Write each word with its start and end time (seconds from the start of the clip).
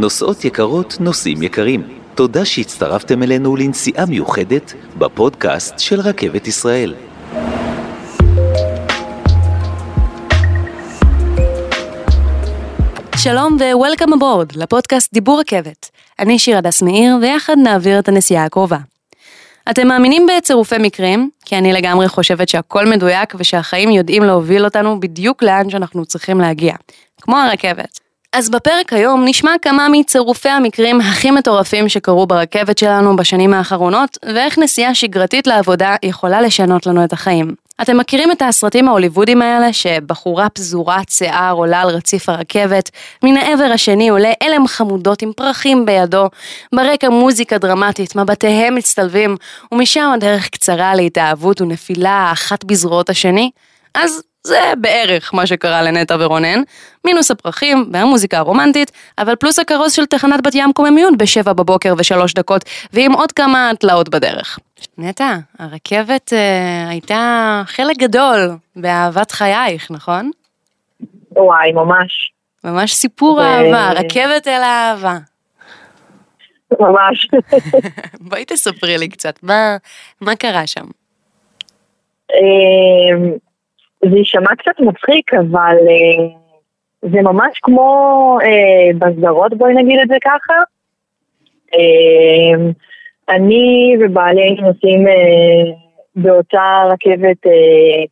נוסעות 0.00 0.44
יקרות, 0.44 0.96
נוסעים 1.00 1.42
יקרים. 1.42 1.82
תודה 2.14 2.44
שהצטרפתם 2.44 3.22
אלינו 3.22 3.56
לנסיעה 3.56 4.06
מיוחדת 4.06 4.72
בפודקאסט 4.98 5.78
של 5.78 6.00
רכבת 6.00 6.46
ישראל. 6.46 6.94
שלום 13.16 13.56
ו-Welcome 13.60 14.12
aboard 14.12 14.52
לפודקאסט 14.56 15.14
דיבור 15.14 15.40
רכבת. 15.40 15.90
אני 16.18 16.38
שיר 16.38 16.58
הדס 16.58 16.82
מאיר 16.82 17.16
ויחד 17.22 17.56
נעביר 17.62 17.98
את 17.98 18.08
הנסיעה 18.08 18.44
הקרובה. 18.44 18.78
אתם 19.70 19.88
מאמינים 19.88 20.26
בצירופי 20.26 20.78
מקרים? 20.78 21.30
כי 21.44 21.58
אני 21.58 21.72
לגמרי 21.72 22.08
חושבת 22.08 22.48
שהכל 22.48 22.86
מדויק 22.86 23.34
ושהחיים 23.38 23.90
יודעים 23.90 24.22
להוביל 24.22 24.64
אותנו 24.64 25.00
בדיוק 25.00 25.42
לאן 25.42 25.70
שאנחנו 25.70 26.04
צריכים 26.04 26.40
להגיע. 26.40 26.74
כמו 27.20 27.36
הרכבת. 27.36 28.07
אז 28.32 28.50
בפרק 28.50 28.92
היום 28.92 29.24
נשמע 29.24 29.52
כמה 29.62 29.88
מצירופי 29.88 30.48
המקרים 30.48 31.00
הכי 31.00 31.30
מטורפים 31.30 31.88
שקרו 31.88 32.26
ברכבת 32.26 32.78
שלנו 32.78 33.16
בשנים 33.16 33.54
האחרונות, 33.54 34.18
ואיך 34.24 34.58
נסיעה 34.58 34.94
שגרתית 34.94 35.46
לעבודה 35.46 35.96
יכולה 36.02 36.40
לשנות 36.40 36.86
לנו 36.86 37.04
את 37.04 37.12
החיים. 37.12 37.54
אתם 37.82 37.96
מכירים 37.96 38.32
את 38.32 38.42
הסרטים 38.42 38.88
ההוליוודים 38.88 39.42
האלה, 39.42 39.72
שבחורה 39.72 40.48
פזורת 40.48 41.08
שיער 41.08 41.54
עולה 41.54 41.80
על 41.80 41.88
רציף 41.88 42.28
הרכבת, 42.28 42.90
מן 43.22 43.36
העבר 43.36 43.70
השני 43.74 44.08
עולה 44.08 44.32
אלם 44.42 44.66
חמודות 44.66 45.22
עם 45.22 45.32
פרחים 45.36 45.86
בידו, 45.86 46.26
ברקע 46.74 47.08
מוזיקה 47.08 47.58
דרמטית, 47.58 48.16
מבטיהם 48.16 48.74
מצטלבים, 48.74 49.36
ומשם 49.72 50.10
הדרך 50.14 50.48
קצרה 50.48 50.94
להתאהבות 50.94 51.60
ונפילה 51.60 52.30
אחת 52.32 52.64
בזרועות 52.64 53.10
השני? 53.10 53.50
אז 53.94 54.22
זה 54.46 54.72
בערך 54.80 55.34
מה 55.34 55.46
שקרה 55.46 55.82
לנטע 55.82 56.16
ורונן, 56.20 56.62
מינוס 57.04 57.30
הפרחים 57.30 57.90
והמוזיקה 57.92 58.38
הרומנטית, 58.38 58.92
אבל 59.18 59.36
פלוס 59.36 59.58
הכרוז 59.58 59.92
של 59.92 60.06
תחנת 60.06 60.46
בת 60.46 60.54
ים 60.54 60.72
קוממיות 60.72 61.18
בשבע 61.18 61.52
בבוקר 61.52 61.94
ושלוש 61.98 62.34
דקות, 62.34 62.64
ועם 62.92 63.12
עוד 63.12 63.32
כמה 63.32 63.70
תלאות 63.80 64.08
בדרך. 64.08 64.58
נטע, 64.98 65.36
הרכבת 65.58 66.32
אה, 66.32 66.88
הייתה 66.88 67.62
חלק 67.66 67.96
גדול 67.96 68.50
באהבת 68.76 69.30
חייך, 69.30 69.90
נכון? 69.90 70.30
וואי, 71.36 71.72
ממש. 71.72 72.32
ממש 72.64 72.94
סיפור 72.94 73.36
ו- 73.36 73.40
אהבה, 73.40 73.92
רכבת 73.92 74.48
אל 74.48 74.62
האהבה. 74.62 75.18
ממש. 76.80 77.28
בואי 78.28 78.44
תספרי 78.44 78.98
לי 78.98 79.08
קצת, 79.08 79.42
מה, 79.42 79.76
מה 80.20 80.36
קרה 80.36 80.66
שם? 80.66 80.84
זה 84.04 84.16
יישמע 84.16 84.54
קצת 84.58 84.80
מצחיק, 84.80 85.34
אבל 85.34 85.76
אה, 85.88 86.28
זה 87.02 87.22
ממש 87.22 87.58
כמו 87.62 88.38
אה, 88.42 88.98
בסדרות, 88.98 89.54
בואי 89.54 89.74
נגיד 89.74 90.00
את 90.02 90.08
זה 90.08 90.16
ככה. 90.24 90.54
אה, 91.74 92.70
אני 93.28 93.96
ובעלי 94.00 94.40
היינו 94.40 94.68
נוסעים 94.68 95.06
באותה 96.16 96.82
רכבת 96.90 97.36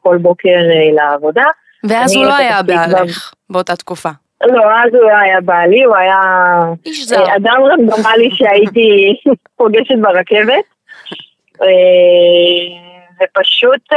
כל 0.02 0.18
בוקר 0.18 0.56
לעבודה. 0.92 1.44
ואז 1.84 2.16
הוא 2.16 2.24
לא 2.24 2.36
היה 2.36 2.62
בעלך 2.62 3.34
באותה 3.50 3.76
תקופה. 3.76 4.08
לא, 4.42 4.62
אז 4.84 4.94
הוא 4.94 5.02
לא 5.02 5.16
היה 5.16 5.40
בעלי, 5.40 5.84
הוא 5.84 5.96
היה 5.96 6.20
איש 6.86 7.06
זר. 7.06 7.36
אדם 7.36 7.62
רנדומלי 7.70 8.30
שהייתי 8.32 9.16
פוגשת 9.56 9.94
ברכבת. 10.02 10.64
ופשוט 13.22 13.92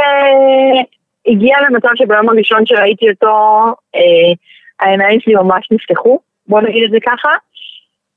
הגיע 1.30 1.56
למצב 1.68 1.88
שביום 1.94 2.28
הראשון 2.28 2.66
שראיתי 2.66 3.10
אותו, 3.10 3.64
אה, 3.94 4.32
העיניים 4.80 5.20
שלי 5.20 5.34
ממש 5.34 5.68
נפתחו, 5.70 6.18
בוא 6.46 6.60
נגיד 6.60 6.84
את 6.84 6.90
זה 6.90 6.98
ככה. 7.06 7.28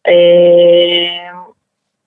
אה, 0.08 1.34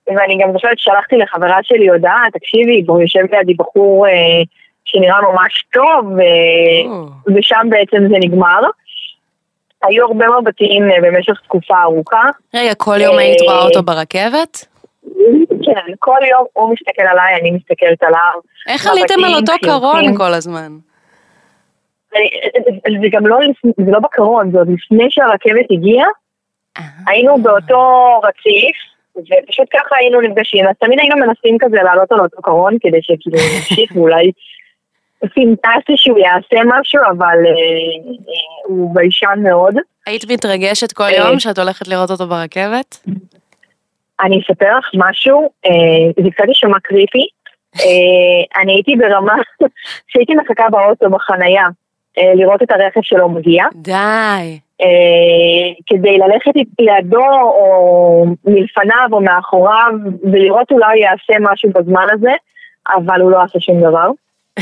ואני 0.07 0.37
גם 0.43 0.51
זוכרת 0.53 0.79
ששלחתי 0.79 1.17
לחברה 1.17 1.57
שלי 1.63 1.89
הודעה, 1.89 2.23
תקשיבי, 2.33 2.81
בו 2.81 3.01
יושב 3.01 3.23
לידי 3.31 3.53
בחור 3.53 4.07
אה, 4.07 4.41
שנראה 4.85 5.21
ממש 5.21 5.65
טוב, 5.73 6.19
אה, 6.19 6.91
או. 6.91 7.05
ושם 7.35 7.67
בעצם 7.69 7.97
זה 7.97 8.15
נגמר. 8.19 8.61
היו 9.83 10.05
הרבה 10.05 10.25
מבטים 10.41 10.83
אה, 10.91 10.95
במשך 11.01 11.41
תקופה 11.43 11.81
ארוכה. 11.83 12.23
רגע, 12.55 12.73
כל 12.75 12.97
יום 13.01 13.17
היית 13.17 13.41
רואה 13.41 13.55
אה, 13.55 13.63
אותו 13.63 13.83
ברכבת? 13.83 14.65
כן, 15.65 15.93
כל 15.99 16.19
יום 16.31 16.45
הוא 16.53 16.73
מסתכל 16.73 17.01
עליי, 17.11 17.35
אני 17.41 17.51
מסתכלת 17.51 18.03
עליו. 18.03 18.39
איך 18.67 18.87
עליתם 18.87 19.23
על 19.25 19.33
אותו 19.33 19.53
קרון. 19.63 20.17
כל 20.17 20.33
הזמן? 20.33 20.71
זה 23.01 23.07
גם 23.11 23.27
לא, 23.27 23.39
זה 23.63 23.91
לא 23.91 23.99
בקרון, 23.99 24.51
זה 24.51 24.57
עוד 24.57 24.67
לפני 24.69 25.07
שהרכבת 25.09 25.65
הגיעה, 25.71 26.07
אה. 26.77 26.83
היינו 27.07 27.37
באותו 27.37 27.81
רציף, 28.23 28.75
ופשוט 29.17 29.67
ככה 29.73 29.95
היינו 29.99 30.21
נפגשים, 30.21 30.67
אז 30.67 30.75
תמיד 30.79 30.99
היינו 30.99 31.15
מנסים 31.15 31.57
כזה 31.59 31.77
לעלות 31.83 32.11
על 32.11 32.19
אותו 32.19 32.41
קרון, 32.41 32.77
כדי 32.81 32.99
שכאילו 33.01 33.37
נמשיך 33.37 33.95
ואולי 33.95 34.31
פינטסטי 35.33 35.93
שהוא 35.95 36.17
יעשה 36.17 36.63
משהו, 36.65 37.01
אבל 37.17 37.37
אה, 37.45 37.51
אה, 37.51 38.65
הוא 38.65 38.95
ביישן 38.95 39.39
מאוד. 39.43 39.75
היית 40.05 40.31
מתרגשת 40.31 40.91
כל. 40.91 41.09
יום 41.17 41.39
שאת 41.39 41.59
הולכת 41.59 41.87
לראות 41.87 42.11
אותו 42.11 42.27
ברכבת? 42.27 42.97
אני 44.21 44.41
אספר 44.41 44.77
לך 44.77 44.85
משהו, 44.93 45.49
אה, 45.65 46.23
זה 46.23 46.29
קצת 46.31 46.47
יישמע 46.47 46.79
קריפי. 46.83 47.27
אני 48.61 48.73
הייתי 48.73 48.95
ברמה 48.95 49.35
שהייתי 50.09 50.35
מחכה 50.35 50.69
באוטו 50.69 51.09
בחנייה 51.09 51.63
לראות 52.35 52.63
את 52.63 52.71
הרכב 52.71 53.01
שלו 53.03 53.29
מגיע, 53.29 53.65
די. 53.75 54.59
אה, 54.81 55.73
כדי 55.85 56.17
ללכת 56.17 56.51
לידו 56.79 57.25
או 57.43 58.25
מלפניו 58.45 59.09
או 59.11 59.21
מאחוריו 59.21 59.91
ולראות 60.31 60.71
אולי 60.71 60.99
יעשה 60.99 61.33
משהו 61.39 61.69
בזמן 61.69 62.05
הזה, 62.13 62.31
אבל 62.95 63.21
הוא 63.21 63.31
לא 63.31 63.41
עשה 63.41 63.59
שום 63.59 63.79
דבר. 63.79 64.09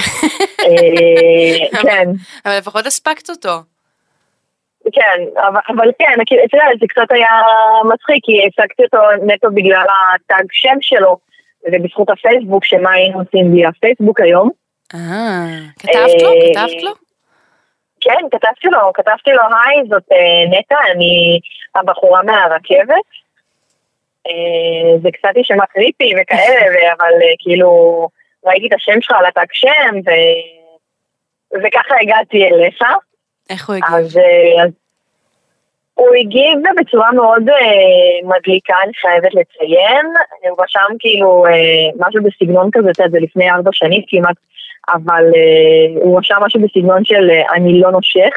אה, 0.65 1.81
כן. 1.81 2.09
אבל 2.45 2.57
לפחות 2.57 2.85
הספקת 2.85 3.29
אותו. 3.29 3.59
כן, 4.91 5.23
אבל, 5.38 5.59
אבל 5.67 5.91
כן, 5.99 6.23
כאילו, 6.25 6.41
אתה 6.45 6.57
יודע, 6.57 6.65
זה 6.79 6.85
קצת 6.89 7.11
היה 7.11 7.29
מצחיק, 7.94 8.19
כי 8.23 8.47
הפסקתי 8.47 8.83
אותו 8.83 8.97
נטו 9.25 9.47
בגלל 9.53 9.85
הטאג 10.15 10.45
שם 10.51 10.77
שלו, 10.81 11.17
ובזכות 11.71 12.09
הפייסבוק, 12.09 12.65
שמה 12.65 12.91
היינו 12.91 13.19
עושים 13.19 13.51
בלי 13.51 13.65
הפייסבוק 13.65 14.21
היום. 14.21 14.49
אה, 14.94 15.45
כתבת 15.79 16.21
לו? 16.21 16.29
אה, 16.29 16.67
כתבת 16.67 16.83
לו? 16.83 17.04
כן, 18.05 18.25
כתבתי 18.31 18.67
לו, 18.67 18.93
כתבתי 18.93 19.31
לו, 19.31 19.41
היי, 19.41 19.88
זאת 19.89 20.03
אה, 20.11 20.57
נטע, 20.59 20.75
אני 20.91 21.39
הבחורה 21.75 22.23
מהרכבת. 22.23 23.07
אה, 24.27 24.97
זה 25.01 25.09
קצת 25.11 25.35
יישמע 25.35 25.66
קריפי 25.66 26.13
וכאלה, 26.21 26.94
אבל 26.94 27.13
אה, 27.21 27.33
כאילו, 27.39 27.69
ראיתי 28.45 28.67
את 28.67 28.73
השם 28.73 29.01
שלך 29.01 29.15
על 29.19 29.25
הטאג 29.25 29.47
שם, 29.51 29.95
ו... 30.05 30.09
וככה 31.63 31.95
הגעתי 32.01 32.44
אליך. 32.44 32.81
איך 33.49 33.69
הוא 33.69 33.75
הגיב? 33.75 33.95
אז, 33.95 34.19
אז 34.63 34.71
הוא 35.95 36.15
הגיב 36.15 36.59
בצורה 36.79 37.11
מאוד 37.11 37.49
אה, 37.49 38.27
מדליקה, 38.38 38.73
אני 38.83 38.94
חייבת 38.94 39.33
לציין. 39.33 40.05
הוא 40.49 40.63
רשם 40.63 40.95
כאילו 40.99 41.45
אה, 41.45 42.07
משהו 42.07 42.23
בסגנון 42.23 42.69
כזה, 42.73 42.91
זה 43.11 43.19
לפני 43.21 43.51
ארבע 43.51 43.69
שנים 43.73 44.01
כמעט, 44.07 44.35
אבל 44.94 45.23
אה, 45.35 46.01
הוא 46.03 46.19
רשם 46.19 46.35
משהו 46.41 46.62
בסגנון 46.62 47.06
של 47.06 47.29
אה, 47.29 47.53
אני 47.56 47.79
לא 47.81 47.91
נושך. 47.91 48.29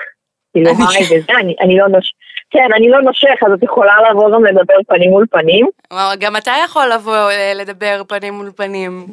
כאילו, 0.53 0.71
אני- 0.71 0.77
היי 0.97 1.19
וזה, 1.21 1.33
אני, 1.41 1.55
אני 1.61 1.77
לא 1.79 1.89
נושך. 1.89 2.11
כן, 2.51 2.69
אני 2.77 2.89
לא 2.89 3.01
נושך, 3.01 3.43
אז 3.47 3.53
את 3.53 3.63
יכולה 3.63 3.93
לבוא 4.11 4.31
גם 4.35 4.45
לדבר 4.45 4.75
פנים 4.89 5.11
מול 5.11 5.27
פנים. 5.31 5.67
וואו, 5.93 6.11
גם 6.21 6.37
אתה 6.37 6.53
יכול 6.65 6.87
לבוא 6.95 7.31
אה, 7.31 7.53
לדבר 7.55 8.03
פנים 8.09 8.35
מול 8.35 8.51
פנים. 8.57 9.07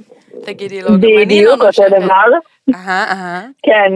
תגידי 0.45 0.81
לו, 0.81 0.87
גם 0.87 0.95
אני 0.95 1.15
לא 1.15 1.25
בדיוק 1.25 1.61
אותו. 1.61 1.83
דבר. 1.89 2.37
כן. 3.63 3.91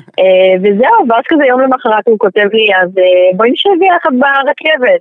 וזהו, 0.62 0.98
ואז 1.08 1.24
כזה 1.28 1.44
יום 1.46 1.60
למחרת 1.60 2.08
הוא 2.08 2.18
כותב 2.18 2.48
לי, 2.52 2.66
אז 2.82 2.90
בואי 3.36 3.50
נשב 3.50 3.68
יחד 3.96 4.10
ברכבת. 4.18 5.00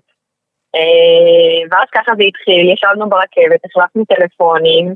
ואז 1.71 1.87
ככה 1.95 2.11
זה 2.17 2.23
התחיל, 2.27 2.69
ישבנו 2.73 3.09
ברכבת, 3.09 3.59
החלפנו 3.65 4.03
טלפונים. 4.05 4.93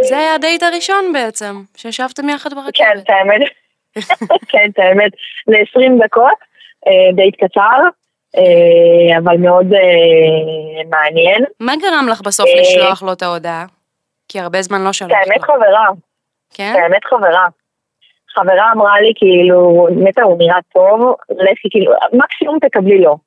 זה 0.00 0.18
היה 0.18 0.34
הדייט 0.34 0.62
הראשון 0.62 1.12
בעצם, 1.12 1.62
שישבתם 1.76 2.28
יחד 2.28 2.50
כן, 2.50 2.56
ברכבת. 2.56 3.02
את 3.04 3.10
האמת, 3.10 3.40
כן, 4.48 4.70
את 4.70 4.78
האמת, 4.78 5.12
ל-20 5.48 6.04
דקות, 6.04 6.38
אה, 6.86 7.12
דייט 7.14 7.34
קצר, 7.44 7.80
אה, 8.36 9.18
אבל 9.18 9.36
מאוד 9.36 9.66
אה, 9.72 10.84
מעניין. 10.90 11.44
מה 11.60 11.72
גרם 11.76 12.06
לך 12.10 12.20
בסוף 12.20 12.46
לשלוח 12.60 13.02
לו 13.02 13.12
את 13.12 13.22
ההודעה? 13.22 13.66
כי 14.28 14.40
הרבה 14.40 14.62
זמן 14.62 14.84
לא 14.84 14.88
את 14.88 14.94
שלחת 14.94 15.12
האמת 15.12 15.40
לו. 15.40 15.54
חברה, 15.54 15.88
כן? 16.54 16.72
את 16.72 16.78
האמת 16.82 17.04
חברה. 17.04 17.46
חברה 18.34 18.72
אמרה 18.72 19.00
לי, 19.00 19.12
כאילו, 19.16 19.88
נטע 19.90 20.22
הוא 20.22 20.38
נראה 20.38 20.58
טוב, 20.72 21.14
לכי, 21.30 21.68
כאילו, 21.70 21.92
מקסימום 22.12 22.58
תקבלי 22.58 22.98
לו. 22.98 23.18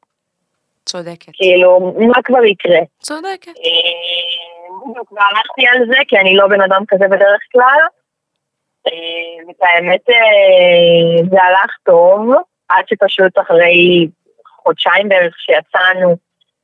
צודקת. 0.85 1.31
כאילו, 1.33 1.93
מה 2.07 2.21
כבר 2.23 2.45
יקרה? 2.45 2.79
צודקת. 2.99 3.51
בדיוק, 4.85 5.11
והלכתי 5.11 5.67
על 5.67 5.85
זה, 5.87 5.97
כי 6.07 6.17
אני 6.17 6.35
לא 6.35 6.47
בן 6.47 6.61
אדם 6.61 6.83
כזה 6.87 7.07
בדרך 7.07 7.41
כלל. 7.51 7.79
אה, 8.87 9.47
ואת 9.47 9.61
האמת, 9.61 10.09
אה, 10.09 11.23
זה 11.29 11.43
הלך 11.43 11.71
טוב, 11.85 12.31
עד 12.69 12.87
שפשוט 12.87 13.39
אחרי 13.39 14.07
חודשיים 14.63 15.09
בערך 15.09 15.35
שיצאנו, 15.37 16.15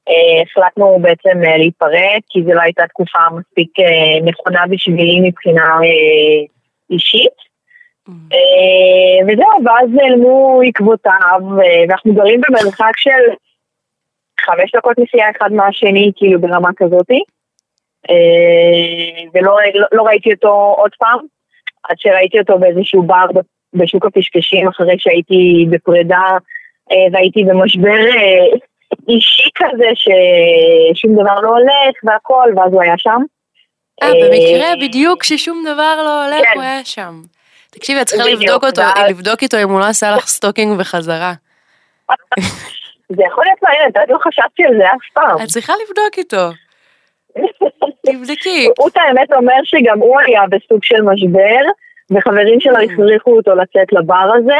אה, 0.09 0.41
החלטנו 0.41 0.99
בעצם 1.01 1.41
להיפרד, 1.41 2.21
כי 2.29 2.43
זו 2.43 2.53
לא 2.53 2.61
הייתה 2.61 2.87
תקופה 2.87 3.19
מספיק 3.37 3.71
נכונה 4.23 4.63
בשבילי 4.69 5.29
מבחינה 5.29 5.77
אישית. 6.89 7.53
אה, 8.09 9.25
וזהו, 9.27 9.65
ואז 9.65 9.89
נעלמו 9.93 10.61
עקבותיו, 10.67 11.41
ואנחנו 11.57 12.13
גרים 12.13 12.41
במרחק 12.47 12.97
של 12.97 13.33
חמש 14.41 14.71
דקות 14.75 14.97
נסיעה 14.97 15.31
אחד 15.31 15.51
מהשני, 15.51 16.11
כאילו 16.15 16.41
ברמה 16.41 16.69
כזאתי. 16.75 17.23
אה, 18.09 19.23
ולא 19.33 19.57
לא, 19.73 19.87
לא 19.91 20.03
ראיתי 20.03 20.33
אותו 20.33 20.75
עוד 20.77 20.91
פעם, 20.99 21.19
עד 21.83 21.95
שראיתי 21.99 22.39
אותו 22.39 22.59
באיזשהו 22.59 23.03
בר 23.03 23.25
בשוק 23.73 24.05
הפשפשים, 24.05 24.67
אחרי 24.67 24.95
שהייתי 24.97 25.65
בפרידה 25.69 26.37
אה, 26.91 26.97
והייתי 27.11 27.43
במשבר 27.43 28.07
אה, 28.17 28.57
אישי 29.09 29.49
כזה, 29.55 29.89
ששום 29.95 31.13
דבר 31.13 31.39
לא 31.41 31.49
הולך 31.49 31.95
והכל, 32.03 32.51
ואז 32.57 32.73
הוא 32.73 32.81
היה 32.81 32.93
שם. 32.97 33.21
אה, 34.03 34.07
במקרה 34.07 34.75
בדיוק 34.81 35.21
כששום 35.21 35.63
דבר 35.73 35.95
לא 35.97 36.25
הולך, 36.25 36.43
כן. 36.43 36.51
הוא 36.55 36.63
היה 36.63 36.85
שם. 36.85 37.21
תקשיבי, 37.71 38.01
את 38.01 38.05
צריכה 38.05 38.29
לבדוק 38.29 38.63
אותו, 38.63 38.81
ואז- 38.81 39.09
לבדוק 39.09 39.41
איתו 39.41 39.57
אם 39.63 39.69
הוא 39.69 39.79
לא 39.79 39.85
עשה 39.85 40.15
לך 40.15 40.27
stalking 40.27 40.79
בחזרה. 40.79 41.33
זה 43.15 43.23
יכול 43.27 43.45
להיות 43.45 43.59
מעניין, 43.63 43.89
את 43.89 44.09
לא 44.09 44.17
חשבתי 44.17 44.63
על 44.63 44.73
זה 44.77 44.85
אף 44.85 45.13
פעם. 45.13 45.43
את 45.43 45.47
צריכה 45.47 45.73
לבדוק 45.73 46.17
איתו, 46.17 46.49
תבדקי. 48.05 48.67
הוא 48.79 48.87
את 48.89 48.97
האמת 48.97 49.33
אומר 49.33 49.59
שגם 49.63 49.99
הוא 49.99 50.19
היה 50.25 50.41
בסוג 50.49 50.83
של 50.83 51.01
משבר, 51.01 51.63
וחברים 52.11 52.59
שלו 52.59 52.75
Mm. 52.75 52.83
הכריחו 52.83 53.37
אותו 53.37 53.55
לצאת 53.55 53.93
לבר 53.93 54.29
הזה. 54.37 54.57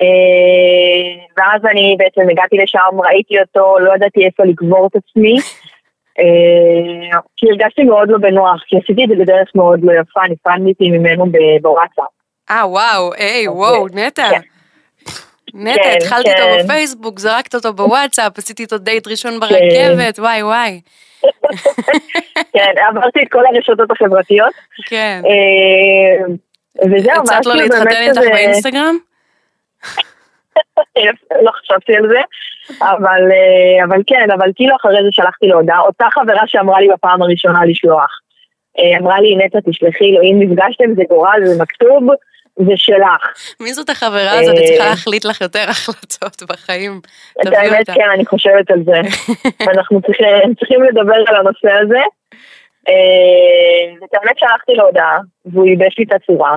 אה, 0.00 1.24
ואז 1.36 1.64
אני 1.70 1.96
בעצם 1.98 2.30
הגעתי 2.30 2.56
לשם, 2.56 3.00
ראיתי 3.06 3.40
אותו, 3.40 3.78
לא 3.78 3.94
ידעתי 3.94 4.26
איפה 4.26 4.44
לקבור 4.44 4.86
את 4.86 4.96
עצמי. 4.96 5.36
אה, 6.18 7.18
כי 7.36 7.46
הרגשתי 7.50 7.82
מאוד 7.82 8.08
לא 8.08 8.18
בנוח, 8.18 8.62
כי 8.66 8.76
עשיתי 8.76 9.04
את 9.04 9.08
זה 9.08 9.14
בדרך 9.14 9.50
מאוד 9.54 9.80
לא 9.82 9.92
יפה, 9.92 10.20
נפרדתי 10.30 10.90
ממנו 10.90 11.24
בוואטסאפ. 11.62 12.04
אה, 12.50 12.68
וואו, 12.68 13.14
היי, 13.14 13.48
וואו, 13.48 13.86
נטע. 13.94 14.28
כן. 15.54 15.60
נטע, 15.68 15.82
כן, 15.82 15.96
התחלתי 15.96 16.30
כן. 16.36 16.56
בפייסבוק, 16.64 17.18
זרקת 17.18 17.54
אותו 17.54 17.72
בוואטסאפ, 17.72 18.38
עשיתי 18.38 18.62
איתו 18.62 18.78
דייט 18.78 19.08
ראשון 19.08 19.40
ברכבת, 19.40 20.18
וואי 20.18 20.42
וואי. 20.42 20.80
כן, 22.54 22.72
עברתי 22.88 23.22
את 23.22 23.28
כל 23.32 23.42
הרשתות 23.46 23.90
החברתיות. 23.90 24.52
כן. 24.86 25.22
אה, 25.26 26.26
וזהו, 26.90 27.22
הצעת 27.22 27.46
לו 27.46 27.52
כאילו 27.52 27.64
להתחתן 27.66 27.84
באמת 27.84 28.08
איתך 28.08 28.18
כזה- 28.20 28.30
באינסטגרם? 28.30 28.96
לא 31.44 31.50
חשבתי 31.50 31.96
על 31.96 32.08
זה, 32.08 32.20
אבל, 32.80 33.22
אה, 33.32 33.84
אבל 33.84 34.02
כן, 34.06 34.28
אבל 34.38 34.50
כאילו 34.56 34.76
אחרי 34.76 35.02
זה 35.02 35.08
שלחתי 35.10 35.46
לו 35.46 35.56
הודעה, 35.58 35.80
אותה 35.80 36.06
חברה 36.10 36.42
שאמרה 36.46 36.80
לי 36.80 36.88
בפעם 36.88 37.22
הראשונה 37.22 37.64
לשלוח. 37.64 38.20
אה, 38.78 38.98
אמרה 39.00 39.20
לי, 39.20 39.36
נטע, 39.36 39.58
תשלחי 39.70 40.12
לו, 40.12 40.20
אם 40.22 40.36
נפגשתם 40.38 40.94
זה 40.96 41.02
גורל, 41.08 41.40
זה 41.44 41.62
מכתוב, 41.62 42.02
זה 42.58 42.72
שלך. 42.76 43.54
מי 43.60 43.74
זאת 43.74 43.90
החברה 43.90 44.32
הזאת? 44.32 44.54
היא 44.54 44.62
אה, 44.62 44.66
צריכה 44.66 44.88
להחליט 44.90 45.24
לך 45.24 45.40
יותר 45.40 45.64
החלטות 45.68 46.42
בחיים. 46.48 47.00
את 47.42 47.46
האמת. 47.46 47.90
כן, 47.90 48.10
אני 48.14 48.26
חושבת 48.26 48.70
על 48.70 48.82
זה. 48.84 49.00
אנחנו 49.72 50.00
צריכים, 50.56 50.82
לדבר 50.82 51.14
על 51.26 51.36
הנושא 51.36 51.72
הזה. 51.82 52.02
אה, 52.88 53.94
ואת 54.00 54.14
האמת 54.14 54.38
שלחתי 54.38 54.74
לו 54.74 54.86
הודעה, 54.86 55.18
והוא 55.46 55.66
ייבש 55.66 55.98
לי 55.98 56.04
את 56.04 56.12
הצורה, 56.12 56.56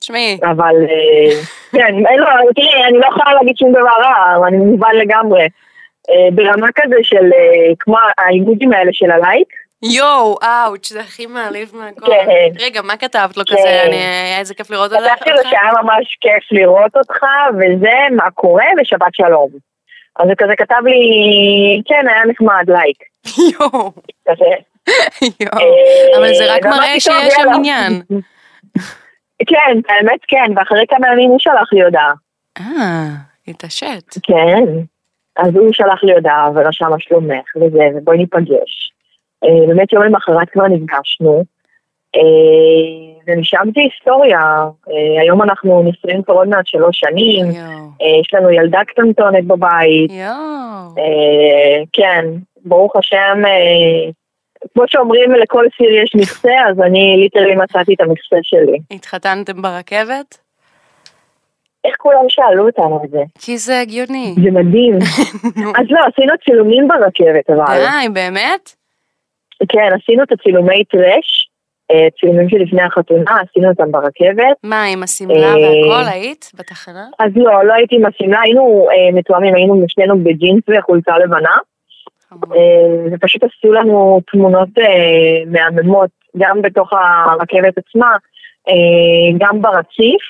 תשמעי, 0.00 0.38
אבל 0.42 0.74
אה, 0.90 1.40
כן, 1.72 1.94
לו, 2.18 2.26
תראי, 2.54 2.84
אני 2.88 2.98
לא 2.98 3.06
יכולה 3.06 3.34
להגיד 3.34 3.56
שום 3.56 3.72
דבר 3.72 4.02
רע, 4.02 4.46
אני 4.48 4.56
מובן 4.56 4.94
לגמרי. 4.94 5.46
ברמה 6.32 6.66
כזה 6.74 6.96
של, 7.02 7.30
כמו 7.78 7.96
האימוג'ים 8.18 8.72
האלה 8.72 8.90
של 8.92 9.10
הלייק, 9.10 9.48
יואו, 9.92 10.36
אאוץ', 10.42 10.88
זה 10.92 11.00
הכי 11.00 11.26
מעליב 11.26 11.72
מהכל. 11.76 12.06
כן. 12.06 12.26
רגע, 12.66 12.82
מה 12.82 12.96
כתבת 12.96 13.36
לו 13.36 13.44
כן. 13.44 13.54
כזה? 13.56 13.82
אני- 13.82 13.96
היה 13.96 14.38
איזה 14.38 14.54
כיף 14.54 14.70
לראות 14.70 14.92
אותך. 14.92 15.04
כתבתי 15.14 15.30
לו 15.30 15.42
שהיה 15.42 15.72
ממש 15.82 16.16
כיף 16.20 16.52
לראות 16.52 16.96
אותך, 16.96 17.24
וזה, 17.58 17.90
מה 18.16 18.30
קורה, 18.30 18.64
ושבת 18.82 19.14
שלום. 19.14 19.48
אז 20.18 20.26
הוא 20.26 20.34
כזה 20.38 20.52
כתב 20.56 20.82
לי, 20.84 21.00
כן, 21.86 22.08
היה 22.08 22.22
נחמד, 22.28 22.64
לייק. 22.68 22.98
יואו. 23.60 23.92
יואו. 25.40 25.58
אה, 25.58 26.18
אבל 26.18 26.34
זה 26.34 26.54
רק 26.54 26.66
מראה 26.66 26.92
"טוב, 26.92 26.98
שיש 27.00 27.34
שם 27.34 27.40
יאללה." 27.40 27.54
עניין. 27.54 28.02
כן, 29.50 29.78
האמת 29.88 30.20
כן, 30.28 30.52
ואחרי 30.56 30.84
כמה 30.88 31.06
ימים 31.12 31.30
הוא 31.30 31.38
שלח 31.38 31.72
לי 31.72 31.82
הודעה. 31.82 32.12
אה, 32.60 33.06
התעשת. 33.48 34.04
כן. 34.22 34.64
אז 35.36 35.56
הוא 35.56 35.72
שלח 35.72 36.04
לי 36.04 36.12
הודעה 36.12 36.50
ורשם 36.54 36.90
מה 36.90 36.96
שלומך 36.98 37.44
וזה, 37.56 37.84
ובואי 37.96 38.18
ניפגש. 38.18 38.90
אה, 39.44 39.66
באמת 39.66 39.92
יום 39.92 40.02
למחרת 40.02 40.50
כבר 40.50 40.66
נפגשנו, 40.66 41.44
אה, 42.16 42.20
ומשם 43.26 43.62
זה 43.74 43.80
היסטוריה. 43.80 44.40
אה, 44.90 45.20
היום 45.22 45.42
אנחנו 45.42 45.82
נשואים 45.82 46.22
כבר 46.22 46.34
עוד 46.34 46.48
מעט 46.48 46.66
שלוש 46.66 47.00
שנים. 47.00 47.46
אה, 48.02 48.20
יש 48.20 48.34
לנו 48.34 48.50
ילדה 48.50 48.80
קטנטונת 48.86 49.44
בבית. 49.44 50.10
אה, 50.98 51.82
כן, 51.92 52.24
ברוך 52.64 52.96
השם, 52.96 53.42
אה, 53.46 54.10
כמו 54.74 54.84
שאומרים 54.86 55.32
לכל 55.32 55.64
סיר 55.76 55.90
יש 56.02 56.14
מכסה, 56.14 56.54
אז 56.70 56.80
אני 56.80 57.16
ליטרלי 57.18 57.54
מצאתי 57.54 57.94
את 57.94 58.00
המכסה 58.00 58.36
שלי. 58.42 58.78
התחתנתם 58.90 59.62
ברכבת? 59.62 60.38
איך 61.84 61.96
כולם 61.98 62.24
שאלו 62.28 62.66
אותנו 62.66 63.00
את 63.04 63.10
זה? 63.10 63.22
כי 63.38 63.58
זה 63.58 63.80
הגיוני. 63.80 64.34
זה 64.44 64.50
מדהים. 64.50 64.98
אז 65.78 65.86
לא, 65.90 66.00
עשינו 66.12 66.32
צילומים 66.44 66.88
ברכבת, 66.88 67.50
אבל. 67.50 67.78
די, 67.78 68.08
באמת? 68.08 68.74
כן, 69.68 69.88
עשינו 70.02 70.22
את 70.22 70.32
הצילומי 70.32 70.84
טרש, 70.84 71.50
אה, 71.90 72.08
צילומים 72.20 72.48
שלפני 72.48 72.82
החתונה, 72.82 73.36
עשינו 73.40 73.68
אותם 73.70 73.92
ברכבת. 73.92 74.56
מה, 74.62 74.84
עם 74.84 75.02
השמלה 75.02 75.34
אה, 75.34 75.54
והכל 75.54 76.12
היית 76.12 76.50
בתחנה? 76.54 77.06
אז 77.18 77.30
לא, 77.36 77.64
לא 77.64 77.72
הייתי 77.72 77.96
עם 77.96 78.06
השמלה, 78.06 78.40
היינו 78.40 78.88
אה, 78.90 79.12
מתואמים, 79.12 79.54
היינו 79.54 79.84
שנינו 79.88 80.18
בג'ינס 80.18 80.62
וחולצה 80.68 81.18
לבנה, 81.18 81.56
ופשוט 83.12 83.42
עשו 83.44 83.72
לנו 83.72 84.20
תמונות 84.32 84.68
מהממות, 85.46 86.10
גם 86.36 86.62
בתוך 86.62 86.92
הרכבת 86.92 87.78
עצמה, 87.78 88.12
גם 89.38 89.62
ברציף, 89.62 90.22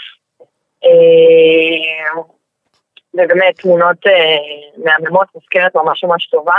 ובאמת 3.15 3.61
תמונות 3.61 3.97
מהממות, 4.77 5.27
מזכרת 5.37 5.77
ממש 5.77 6.05
ממש 6.05 6.27
טובה. 6.27 6.56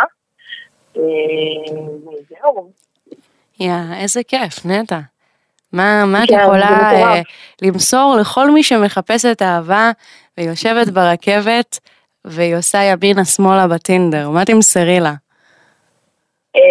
וזהו. 0.97 2.71
יא, 3.59 3.71
איזה 4.01 4.21
כיף, 4.23 4.65
נטע. 4.65 4.99
מה, 5.73 6.03
מה 6.05 6.23
את 6.23 6.29
כן, 6.29 6.37
יכולה. 6.41 6.91
אה, 6.91 7.21
למסור 7.61 8.15
לכל 8.21 8.51
מי 8.51 8.63
שמחפשת 8.63 9.41
אהבה 9.41 9.91
ויושבת 10.37 10.87
ברכבת 10.89 11.79
והיא 12.25 12.55
עושה 12.55 12.77
ימינה-שמאלה 12.83 13.67
בטינדר? 13.67 14.29
מה 14.29 14.45
תמסרי 14.45 14.99
לה? 14.99 15.13
אה, 16.55 16.61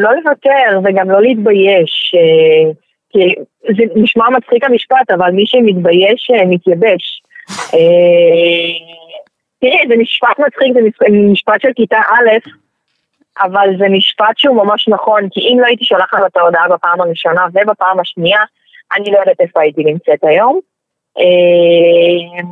לא 0.00 0.10
לוותר 0.16 0.80
וגם 0.84 1.10
לא 1.10 1.22
להתבייש. 1.22 2.14
אה, 2.14 2.72
כי 3.12 3.34
זה 3.76 3.82
נשמע 3.96 4.24
מצחיק 4.30 4.64
המשפט, 4.64 5.10
אבל 5.14 5.30
מי 5.30 5.46
שמתבייש 5.46 6.28
מתייבש. 6.48 7.22
אה, 7.74 7.78
תראי, 9.60 9.78
זה 9.88 9.94
משפט 9.98 10.38
מצחיק, 10.38 10.72
זה 10.74 10.80
מש- 10.80 11.10
משפט 11.32 11.60
של 11.62 11.68
כיתה 11.76 11.96
א', 11.98 12.48
אבל 13.40 13.68
זה 13.78 13.88
משפט 13.88 14.38
שהוא 14.38 14.56
ממש 14.56 14.88
נכון, 14.88 15.28
כי 15.30 15.40
אם 15.40 15.60
לא 15.60 15.66
הייתי 15.66 15.84
שולחת 15.84 16.20
לו 16.20 16.26
את 16.26 16.36
ההודעה 16.36 16.68
בפעם 16.68 17.00
הראשונה 17.00 17.46
ובפעם 17.54 18.00
השנייה, 18.00 18.40
אני 18.96 19.10
לא 19.10 19.18
יודעת 19.18 19.40
איפה 19.40 19.60
הייתי 19.60 19.84
נמצאת 19.84 20.18
היום. 20.22 20.60
אה, 21.18 22.42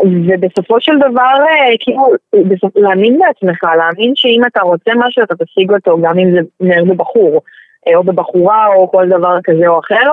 ובסופו 0.00 0.80
של 0.80 0.92
דבר, 0.98 1.34
אה, 1.48 1.76
כאילו, 1.80 2.02
בסופ... 2.48 2.76
להאמין 2.76 3.18
בעצמך, 3.18 3.64
להאמין 3.64 4.12
שאם 4.16 4.40
אתה 4.46 4.60
רוצה 4.60 4.90
משהו, 4.96 5.22
אתה 5.22 5.34
תשיג 5.44 5.72
אותו, 5.72 5.96
גם 6.02 6.18
אם 6.18 6.32
זה 6.32 6.40
נר 6.60 6.84
בבחור, 6.84 7.40
אה, 7.88 7.96
או 7.96 8.04
בבחורה, 8.04 8.66
או 8.66 8.90
כל 8.90 9.08
דבר 9.08 9.38
כזה 9.44 9.68
או 9.68 9.80
אחר. 9.80 10.10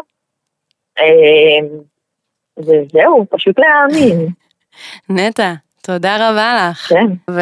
וזהו, 2.57 3.25
פשוט 3.29 3.59
להאמין, 3.59 4.27
נטע, 5.17 5.53
תודה 5.81 6.29
רבה 6.29 6.69
לך. 6.69 6.89
כן. 6.89 7.33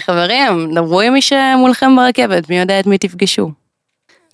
וחברים, 0.00 0.74
דברו 0.74 1.00
עם 1.00 1.12
מי 1.12 1.22
שמולכם 1.22 1.96
ברכבת, 1.96 2.50
מי 2.50 2.58
יודע 2.58 2.80
את 2.80 2.86
מי 2.86 2.98
תפגשו. 2.98 3.50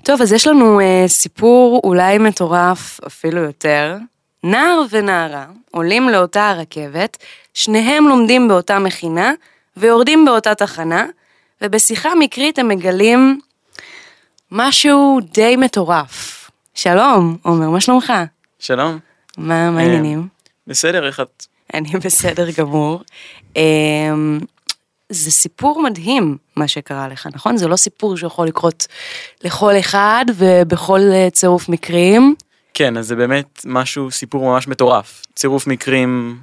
טוב, 0.02 0.23
אז 0.23 0.32
יש 0.32 0.47
לנו 0.47 0.80
אה, 0.80 1.04
סיפור 1.09 1.80
אולי 1.85 2.18
מטורף 2.18 3.00
אפילו 3.06 3.40
יותר. 3.40 3.97
נער 4.44 4.82
ונערה 4.90 5.47
עולים 5.70 6.09
לאותה 6.09 6.50
הרכבת, 6.50 7.16
שניהם 7.54 8.09
לומדים 8.09 8.49
באותה 8.49 8.78
מכינה 8.78 9.32
ויורדים 9.76 10.25
באותה 10.25 10.54
תחנה, 10.54 11.06
ובשיחה 11.62 12.14
מקרית 12.14 12.59
הם 12.59 12.68
מגלים 12.68 13.40
משהו 14.50 15.20
די 15.35 15.56
מטורף. 15.56 16.50
שלום, 16.75 17.37
עומר, 17.42 17.70
מה 17.70 17.80
שלומך? 17.80 18.12
שלום. 18.59 18.99
מה, 19.38 19.70
מה 19.70 19.80
אה, 19.80 19.85
העניינים? 19.85 20.28
בסדר, 20.66 21.06
איך 21.06 21.20
את? 21.20 21.47
אני 21.74 21.90
בסדר 22.04 22.50
גמור. 22.50 23.02
אמ, 23.56 24.40
זה 25.08 25.30
סיפור 25.30 25.82
מדהים 25.82 26.36
מה 26.56 26.68
שקרה 26.68 27.08
לך, 27.08 27.28
נכון? 27.34 27.56
זה 27.56 27.68
לא 27.68 27.76
סיפור 27.76 28.16
שיכול 28.16 28.46
לקרות 28.46 28.86
לכל 29.44 29.78
אחד 29.78 30.24
ובכל 30.36 31.00
אה, 31.12 31.28
צירוף 31.30 31.68
מקרים. 31.68 32.34
כן, 32.74 32.96
אז 32.96 33.06
זה 33.06 33.16
באמת 33.16 33.60
משהו, 33.64 34.10
סיפור 34.10 34.44
ממש 34.44 34.68
מטורף. 34.68 35.22
צירוף 35.34 35.66
מקרים 35.66 36.38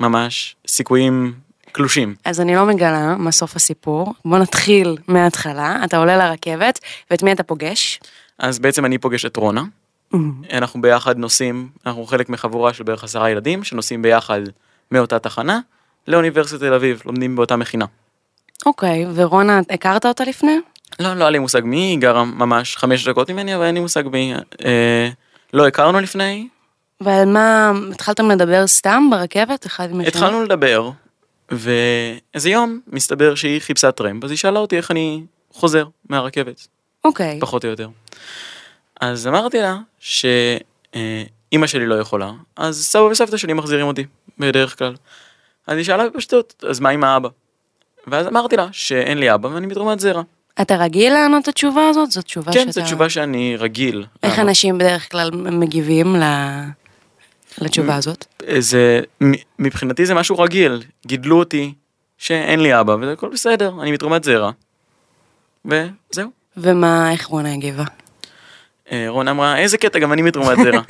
ממש, 0.00 0.56
סיכויים 0.66 1.34
קלושים. 1.72 2.14
אז 2.24 2.40
אני 2.40 2.54
לא 2.54 2.66
מגלה 2.66 3.16
מה 3.18 3.32
סוף 3.32 3.56
הסיפור. 3.56 4.14
בוא 4.24 4.38
נתחיל 4.38 4.96
מההתחלה. 5.08 5.76
אתה 5.84 5.96
עולה 5.96 6.16
לרכבת, 6.16 6.78
ואת 7.10 7.22
מי 7.22 7.32
אתה 7.32 7.42
פוגש? 7.42 8.00
אז 8.38 8.58
בעצם 8.58 8.84
אני 8.84 8.98
פוגש 8.98 9.24
את 9.24 9.36
רונה, 9.36 9.62
אנחנו 10.52 10.82
ביחד 10.82 11.18
נוסעים, 11.18 11.68
אנחנו 11.86 12.06
חלק 12.06 12.28
מחבורה 12.28 12.72
של 12.72 12.84
בערך 12.84 13.04
עשרה 13.04 13.30
ילדים, 13.30 13.64
שנוסעים 13.64 14.02
ביחד 14.02 14.40
מאותה 14.90 15.18
תחנה 15.18 15.60
לאוניברסיטת 16.08 16.60
תל 16.60 16.74
אביב, 16.74 17.02
לומדים 17.04 17.36
באותה 17.36 17.56
מכינה. 17.56 17.84
אוקיי, 18.66 19.06
ורונה, 19.14 19.60
הכרת 19.70 20.06
אותה 20.06 20.24
לפני? 20.24 20.58
לא, 21.00 21.14
לא 21.14 21.24
היה 21.24 21.30
לי 21.30 21.38
מושג 21.38 21.62
מי, 21.64 21.80
היא 21.80 21.98
גרה 21.98 22.24
ממש 22.24 22.76
חמש 22.76 23.08
דקות 23.08 23.30
ממני, 23.30 23.56
אבל 23.56 23.64
אין 23.64 23.74
לי 23.74 23.80
מושג 23.80 24.02
מי. 24.12 24.34
אה, 24.64 25.08
לא 25.52 25.66
הכרנו 25.66 26.00
לפני, 26.00 26.48
ועל 27.00 27.28
מה, 27.28 27.72
התחלתם 27.92 28.30
לדבר 28.30 28.66
סתם 28.66 29.08
ברכבת, 29.10 29.66
אחד 29.66 29.90
עם? 29.90 30.00
התחלנו 30.00 30.44
לדבר, 30.44 30.90
ואיזה 31.50 32.50
יום 32.50 32.80
מסתבר 32.86 33.34
שהיא 33.34 33.60
חיפשה 33.60 33.92
טרמפ, 33.92 34.24
אז 34.24 34.30
היא 34.30 34.38
שאלה 34.38 34.58
אותי 34.58 34.76
איך 34.76 34.90
אני 34.90 35.24
חוזר 35.52 35.84
מהרכבת, 36.08 36.66
אוקיי. 37.04 37.38
פחות 37.40 37.64
או 37.64 37.70
יותר. 37.70 37.88
אז 39.00 39.26
אמרתי 39.26 39.58
לה 39.58 39.76
שאימא 39.98 41.66
שלי 41.66 41.86
לא 41.86 41.94
יכולה, 41.94 42.30
אז 42.56 42.84
סבא 42.84 43.02
וסבתא 43.02 43.36
שלי 43.36 43.52
מחזירים 43.52 43.86
אותי, 43.86 44.04
בדרך 44.38 44.78
כלל. 44.78 44.94
אז 45.66 45.76
היא 45.76 45.84
שאלה 45.84 46.08
בפשטות, 46.08 46.64
אז 46.68 46.80
מה 46.80 46.88
עם 46.88 47.04
האבא? 47.04 47.28
ואז 48.06 48.26
אמרתי 48.26 48.56
לה 48.56 48.68
שאין 48.72 49.18
לי 49.18 49.34
אבא 49.34 49.48
ואני 49.48 49.66
מתרומת 49.66 50.00
זרע. 50.00 50.22
אתה 50.60 50.76
רגיל 50.76 51.12
לענות 51.12 51.42
את 51.42 51.48
התשובה 51.48 51.88
הזאת? 51.88 52.10
זו 52.10 52.22
תשובה 52.22 52.52
כן, 52.52 52.60
שאתה... 52.60 52.72
זו 52.72 52.82
תשובה 52.82 53.08
שאני 53.08 53.56
רגיל. 53.56 54.06
איך 54.22 54.32
לענות. 54.32 54.48
אנשים 54.48 54.78
בדרך 54.78 55.10
כלל 55.10 55.30
מגיבים 55.30 56.16
ל- 56.16 56.64
לתשובה 57.58 57.96
הזאת? 57.96 58.24
זה, 58.58 59.00
מבחינתי 59.58 60.06
זה 60.06 60.14
משהו 60.14 60.38
רגיל, 60.38 60.82
גידלו 61.06 61.38
אותי 61.38 61.74
שאין 62.18 62.60
לי 62.60 62.80
אבא 62.80 62.92
וזה 62.92 63.12
הכל 63.12 63.28
בסדר, 63.28 63.72
אני 63.82 63.92
מתרומת 63.92 64.24
זרע. 64.24 64.50
וזהו. 65.64 66.30
ומה, 66.56 67.12
איך 67.12 67.26
רונה 67.26 67.52
הגיבה? 67.52 67.84
אה, 68.92 69.04
רון 69.08 69.28
אמרה, 69.28 69.58
איזה 69.58 69.78
קטע, 69.78 69.98
גם 69.98 70.12
אני 70.12 70.22
מתרומת 70.22 70.58
זרע. 70.58 70.80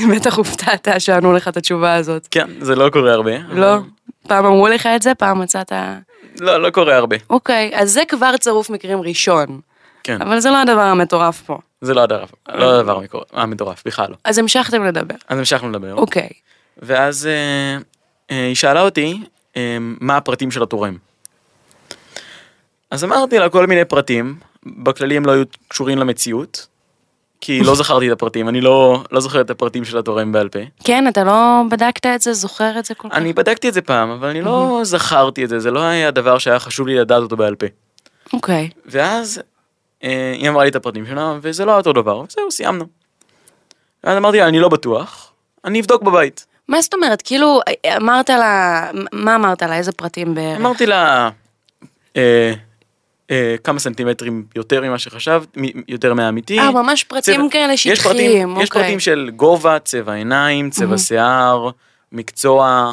בטח 0.16 0.36
הופתעת 0.36 0.88
שענו 0.98 1.32
לך 1.32 1.48
את 1.48 1.56
התשובה 1.56 1.94
הזאת. 1.94 2.28
כן, 2.30 2.48
זה 2.60 2.74
לא 2.74 2.88
קורה 2.90 3.12
הרבה. 3.12 3.36
אבל- 3.36 3.60
לא? 3.60 3.76
פעם 4.28 4.44
אמרו 4.44 4.68
לך 4.68 4.86
את 4.96 5.02
זה? 5.02 5.14
פעם 5.14 5.40
מצאת... 5.40 5.72
לא, 6.40 6.62
לא 6.62 6.70
קורה 6.70 6.96
הרבה. 6.96 7.16
אוקיי, 7.30 7.70
אז 7.74 7.90
זה 7.92 8.02
כבר 8.08 8.36
צירוף 8.36 8.70
מקרים 8.70 9.00
ראשון. 9.00 9.60
כן, 10.02 10.22
אבל 10.22 10.40
זה 10.40 10.50
לא 10.50 10.62
הדבר 10.62 10.80
המטורף 10.80 11.42
פה. 11.42 11.58
זה 11.80 11.94
לא 11.94 12.00
הדבר, 12.02 12.24
לא 12.48 12.78
הדבר 12.80 13.00
המטורף, 13.32 13.82
בכלל 13.86 14.10
לא. 14.10 14.16
אז 14.24 14.38
המשכתם 14.38 14.84
לדבר. 14.84 15.14
אז 15.28 15.38
המשכנו 15.38 15.70
לדבר. 15.70 15.94
אוקיי. 15.94 16.28
ואז 16.78 17.26
אה, 17.26 17.78
אה, 18.30 18.46
היא 18.46 18.54
שאלה 18.54 18.82
אותי 18.82 19.20
אה, 19.56 19.76
מה 19.80 20.16
הפרטים 20.16 20.50
של 20.50 20.62
התורם. 20.62 20.96
אז 22.90 23.04
אמרתי 23.04 23.38
לה 23.38 23.48
כל 23.48 23.66
מיני 23.66 23.84
פרטים, 23.84 24.36
בכללי 24.66 25.16
הם 25.16 25.26
לא 25.26 25.32
היו 25.32 25.44
קשורים 25.68 25.98
למציאות, 25.98 26.66
כי 27.40 27.60
לא 27.60 27.74
זכרתי 27.80 28.06
את 28.06 28.12
הפרטים, 28.12 28.48
אני 28.48 28.60
לא, 28.60 29.04
לא 29.12 29.20
זוכר 29.20 29.40
את 29.40 29.50
הפרטים 29.50 29.84
של 29.84 29.98
התורם 29.98 30.32
בעל 30.32 30.48
פה. 30.48 30.58
כן, 30.84 31.08
אתה 31.08 31.24
לא 31.24 31.62
בדקת 31.70 32.06
את 32.06 32.20
זה, 32.20 32.32
זוכר 32.32 32.78
את 32.78 32.84
זה 32.84 32.94
כל 32.94 33.08
כך? 33.08 33.16
אני 33.16 33.32
בדקתי 33.32 33.68
את 33.68 33.74
זה 33.74 33.82
פעם, 33.82 34.10
אבל 34.10 34.28
אני 34.28 34.42
לא 34.42 34.80
זכרתי 34.82 35.44
את 35.44 35.48
זה, 35.48 35.60
זה 35.60 35.70
לא 35.70 35.80
היה 35.80 36.10
דבר 36.10 36.38
שהיה 36.38 36.58
חשוב 36.58 36.86
לי 36.86 36.94
לדעת 36.94 37.22
אותו 37.22 37.36
בעל 37.36 37.54
פה. 37.54 37.66
אוקיי. 38.32 38.70
ואז 38.86 39.42
אה, 40.04 40.32
היא 40.38 40.48
אמרה 40.48 40.64
לי 40.64 40.70
את 40.70 40.76
הפרטים 40.76 41.06
שלה, 41.06 41.38
וזה 41.42 41.64
לא 41.64 41.76
אותו 41.76 41.92
דבר, 41.92 42.18
וזהו, 42.18 42.50
סיימנו. 42.50 42.84
ואז 44.04 44.16
אמרתי 44.16 44.38
לה, 44.38 44.48
אני 44.48 44.60
לא 44.60 44.68
בטוח, 44.68 45.32
אני 45.64 45.80
אבדוק 45.80 46.02
בבית. 46.02 46.46
מה 46.68 46.80
זאת 46.82 46.94
אומרת? 46.94 47.22
כאילו, 47.22 47.60
אמרת 47.96 48.30
לה, 48.30 48.90
מה 49.12 49.34
אמרת 49.34 49.62
לה? 49.62 49.76
איזה 49.76 49.92
פרטים 49.92 50.34
בערך? 50.34 50.60
אמרתי 50.60 50.86
לה, 50.86 51.30
אה, 52.16 52.52
אה, 53.30 53.54
כמה 53.64 53.78
סנטימטרים 53.78 54.44
יותר 54.56 54.80
ממה 54.82 54.98
שחשבת, 54.98 55.56
יותר 55.88 56.14
מהאמיתי. 56.14 56.58
אה, 56.58 56.70
ממש 56.70 57.04
פרטים 57.04 57.40
צבע- 57.40 57.50
כאלה 57.50 57.72
יש 57.72 57.82
שטחיים, 57.88 58.02
פרטים, 58.02 58.60
יש 58.62 58.68
אוקיי. 58.68 58.82
פרטים 58.82 59.00
של 59.00 59.30
גובה, 59.36 59.78
צבע 59.78 60.12
עיניים, 60.12 60.70
צבע 60.70 60.98
שיער, 60.98 61.70
מקצוע, 62.12 62.92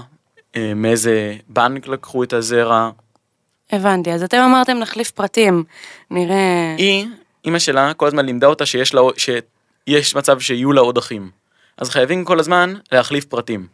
אה, 0.56 0.74
מאיזה 0.75 1.36
בנק 1.48 1.88
לקחו 1.88 2.24
את 2.24 2.34
הזרע. 2.34 2.90
הבנתי, 3.72 4.12
אז 4.12 4.24
אתם 4.24 4.38
אמרתם 4.38 4.78
נחליף 4.78 5.12
פרטים. 5.12 5.63
נראה... 6.12 6.75
היא, 6.78 7.08
אימא 7.46 7.60
שלה, 7.60 7.94
כל 7.94 8.08
הזמן 8.08 8.25
לימדה 8.25 8.48
אותה 8.48 8.66
שיש 8.66 8.94
לה, 8.94 9.02
שיש 9.18 10.16
מצב 10.16 10.40
שיהיו 10.40 10.72
לה 10.74 10.82
עוד 10.82 10.98
אחים. 10.98 11.30
אז 11.78 11.90
חייבים 11.90 12.25
כל 12.25 12.40
הזמן 12.40 12.74
להחליף 12.92 13.25
פרטים. 13.25 13.68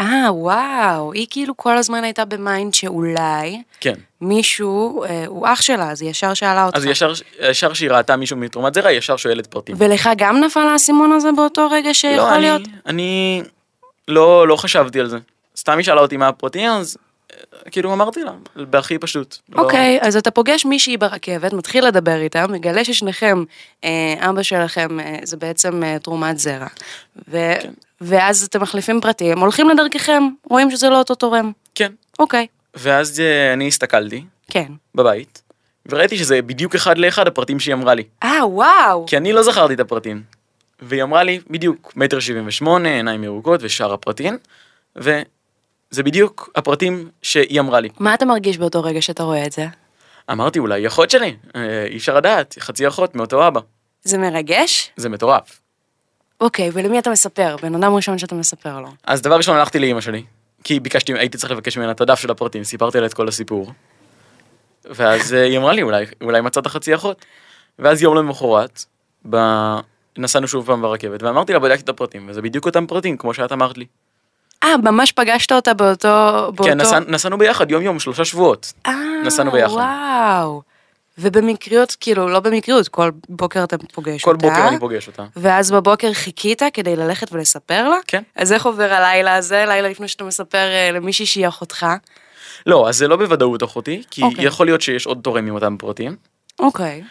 אה, 0.00 0.26
וואו, 0.30 1.12
היא 1.12 1.26
כאילו 1.30 1.56
כל 1.56 1.76
הזמן 1.76 2.04
הייתה 2.04 2.24
ב 2.24 2.34
mind 2.34 2.74
שאולי 2.74 3.62
כן. 3.80 3.94
מישהו, 4.20 5.04
אה, 5.04 5.24
הוא 5.26 5.46
אח 5.46 5.60
שלה, 5.60 5.90
אז 5.90 6.02
היא 6.02 6.10
ישר 6.10 6.34
שאלה 6.34 6.66
אותך. 6.66 6.76
אז 6.76 6.84
ישר, 6.84 7.12
ישר 7.40 7.72
שהיא 7.72 7.90
ראתה 7.90 8.16
מישהו 8.16 8.36
מתרומת 8.36 8.74
זרע, 8.74 8.88
היא 8.88 8.98
ישר 8.98 9.16
שואלת 9.16 9.46
פרטים. 9.46 9.76
ולך 9.78 10.10
גם 10.16 10.40
נפל 10.40 10.60
האסימון 10.60 11.12
הזה 11.12 11.28
באותו 11.36 11.68
רגע 11.70 11.94
שיכול 11.94 12.16
לא, 12.16 12.34
אני, 12.34 12.42
להיות? 12.42 12.62
אני 12.86 13.42
לא, 14.08 14.48
לא 14.48 14.56
חשבתי 14.56 15.00
על 15.00 15.08
זה. 15.08 15.18
סתם 15.56 15.76
היא 15.76 15.84
שאלה 15.84 16.00
אותי 16.00 16.16
מה 16.16 16.28
הפרטים, 16.28 16.70
אז 16.70 16.96
כאילו 17.70 17.92
אמרתי 17.92 18.20
לה, 18.22 18.32
בהכי 18.56 18.98
פשוט. 18.98 19.36
לא- 19.48 19.62
אוקיי, 19.62 19.98
אז 20.02 20.16
אתה 20.16 20.30
פוגש 20.30 20.64
מישהי 20.64 20.96
ברכבת, 20.96 21.52
מתחיל 21.52 21.86
לדבר 21.86 22.16
איתה, 22.16 22.46
מגלה 22.46 22.84
ששניכם, 22.84 23.44
אה, 23.84 24.14
אבא 24.30 24.42
שלכם 24.42 25.00
אה, 25.00 25.18
זה 25.22 25.36
בעצם 25.36 25.82
אה, 25.84 25.98
תרומת 25.98 26.38
זרע. 26.38 26.66
ו- 27.28 27.52
כן. 27.62 27.70
ואז 28.00 28.42
אתם 28.42 28.62
מחליפים 28.62 29.00
פרטים, 29.00 29.38
הולכים 29.38 29.68
לדרככם, 29.68 30.22
רואים 30.44 30.70
שזה 30.70 30.88
לא 30.88 30.98
אותו 30.98 31.14
תורם. 31.14 31.52
כן. 31.74 31.92
אוקיי, 32.18 32.46
ואז 32.74 33.20
אה, 33.20 33.52
אני 33.52 33.68
הסתכלתי 33.68 34.24
כן. 34.50 34.72
בבית, 34.94 35.42
וראיתי 35.86 36.16
שזה 36.18 36.42
בדיוק 36.42 36.74
אחד 36.74 36.98
לאחד 36.98 37.26
הפרטים 37.26 37.60
שהיא 37.60 37.74
אמרה 37.74 37.94
לי. 37.94 38.02
אה, 38.22 38.46
וואו. 38.46 39.06
כי 39.06 39.16
אני 39.16 39.32
לא 39.32 39.42
זכרתי 39.42 39.74
את 39.74 39.80
הפרטים. 39.80 40.22
והיא 40.82 41.02
אמרה 41.02 41.22
לי, 41.22 41.40
בדיוק, 41.50 41.92
מטר 41.96 42.20
שבעים 42.20 42.46
ושמונה, 42.46 42.88
עיניים 42.88 43.24
ירוקות 43.24 43.60
ושאר 43.62 43.92
הפרטים, 43.92 44.38
וזה 45.92 46.02
בדיוק 46.02 46.50
הפרטים 46.56 47.08
שהיא 47.22 47.60
אמרה 47.60 47.80
לי. 47.80 47.88
מה 47.98 48.14
אתה 48.14 48.24
מרגיש 48.24 48.58
באותו 48.58 48.82
רגע 48.82 49.02
שאתה 49.02 49.22
רואה 49.22 49.46
את 49.46 49.52
זה? 49.52 49.66
אמרתי, 50.30 50.58
אולי 50.58 50.80
היא 50.80 50.86
אחות 50.86 51.10
שלי, 51.10 51.36
אה, 51.56 51.84
אי 51.84 51.96
אפשר 51.96 52.16
לדעת, 52.16 52.56
חצי 52.60 52.88
אחות 52.88 53.14
מאותו 53.14 53.48
אבא. 53.48 53.60
זה 54.02 54.18
מרגש? 54.18 54.90
זה 54.96 55.08
מטורף. 55.08 55.60
אוקיי, 56.40 56.70
ולמי 56.72 56.98
אתה 56.98 57.10
מספר? 57.10 57.56
בן 57.62 57.74
אדם 57.74 57.94
ראשון 57.94 58.18
שאתה 58.18 58.34
מספר 58.34 58.80
לו. 58.80 58.88
אז 59.04 59.22
דבר 59.22 59.36
ראשון 59.36 59.56
הלכתי 59.56 59.78
לאימא 59.78 60.00
שלי, 60.00 60.22
כי 60.64 60.80
ביקשתי, 60.80 61.12
הייתי 61.12 61.38
צריך 61.38 61.52
לבקש 61.52 61.78
ממנה 61.78 61.90
את 61.90 62.00
הדף 62.00 62.18
של 62.18 62.30
הפרטים, 62.30 62.64
סיפרתי 62.64 63.00
לה 63.00 63.06
את 63.06 63.14
כל 63.14 63.28
הסיפור. 63.28 63.72
ואז 64.84 65.34
אה, 65.34 65.44
היא 65.44 65.58
אמרה 65.58 65.72
לי, 65.72 65.82
אולי, 65.82 66.06
אולי 66.22 66.40
מצאת 66.40 66.66
חצי 66.66 66.94
אחות. 66.94 67.24
ואז 67.78 68.02
יום 68.02 68.16
למחרת, 68.16 68.84
ב... 69.30 69.36
נסענו 70.18 70.48
שוב 70.48 70.66
פעם 70.66 70.82
ברכבת, 70.82 71.22
ואמרתי 71.22 71.52
לה, 71.52 71.58
בדקתי 71.58 71.82
את 71.82 71.88
הפרטים, 71.88 72.26
וזה 72.28 72.42
בדיוק 72.42 72.66
אותם 72.66 72.86
פרטים, 72.86 73.16
כמו 73.16 73.34
שאת 73.34 73.52
אמרת 73.52 73.78
לי. 73.78 73.86
אה, 74.64 74.76
ממש 74.76 75.12
פגשת 75.12 75.52
אותה 75.52 75.74
באותו... 75.74 76.08
באותו... 76.54 76.64
כן, 76.64 76.80
נסע, 76.80 76.98
נסענו 77.08 77.38
ביחד 77.38 77.70
יום 77.70 77.82
יום, 77.82 77.98
שלושה 77.98 78.24
שבועות. 78.24 78.72
אה, 78.86 78.94
נסענו 79.24 79.50
ביחד. 79.50 79.72
וואו. 79.72 80.62
ובמקריות, 81.18 81.96
כאילו, 82.00 82.28
לא 82.28 82.40
במקריות, 82.40 82.88
כל 82.88 83.10
בוקר 83.28 83.64
אתה 83.64 83.76
פוגש 83.78 84.22
כל 84.22 84.30
אותה. 84.30 84.46
בוקר 84.46 84.68
אני 84.68 84.78
פוגש 84.78 85.06
אותה. 85.06 85.24
ואז 85.36 85.70
בבוקר 85.70 86.12
חיכית 86.12 86.62
כדי 86.72 86.96
ללכת 86.96 87.32
ולספר 87.32 87.88
לה? 87.88 87.96
כן. 88.06 88.22
אז 88.36 88.52
איך 88.52 88.66
עובר 88.66 88.92
הלילה 88.92 89.36
הזה, 89.36 89.64
לילה 89.68 89.88
לפני 89.88 90.08
שאתה 90.08 90.24
מספר 90.24 90.58
אה, 90.58 90.90
למישהי 90.92 91.26
שהיא 91.26 91.48
אחותך? 91.48 91.86
לא, 92.66 92.88
אז 92.88 92.96
זה 92.96 93.08
לא 93.08 93.16
בוודאות 93.16 93.62
אחותי, 93.62 94.02
כי 94.10 94.22
אוקיי. 94.22 94.44
יכול 94.44 94.66
להיות 94.66 94.80
שיש 94.80 95.06
עוד 95.06 95.20
תורם 95.22 95.46
עם 95.46 95.54
אותם 95.54 95.76
פרטים. 95.78 96.16
אוקיי. 96.58 97.02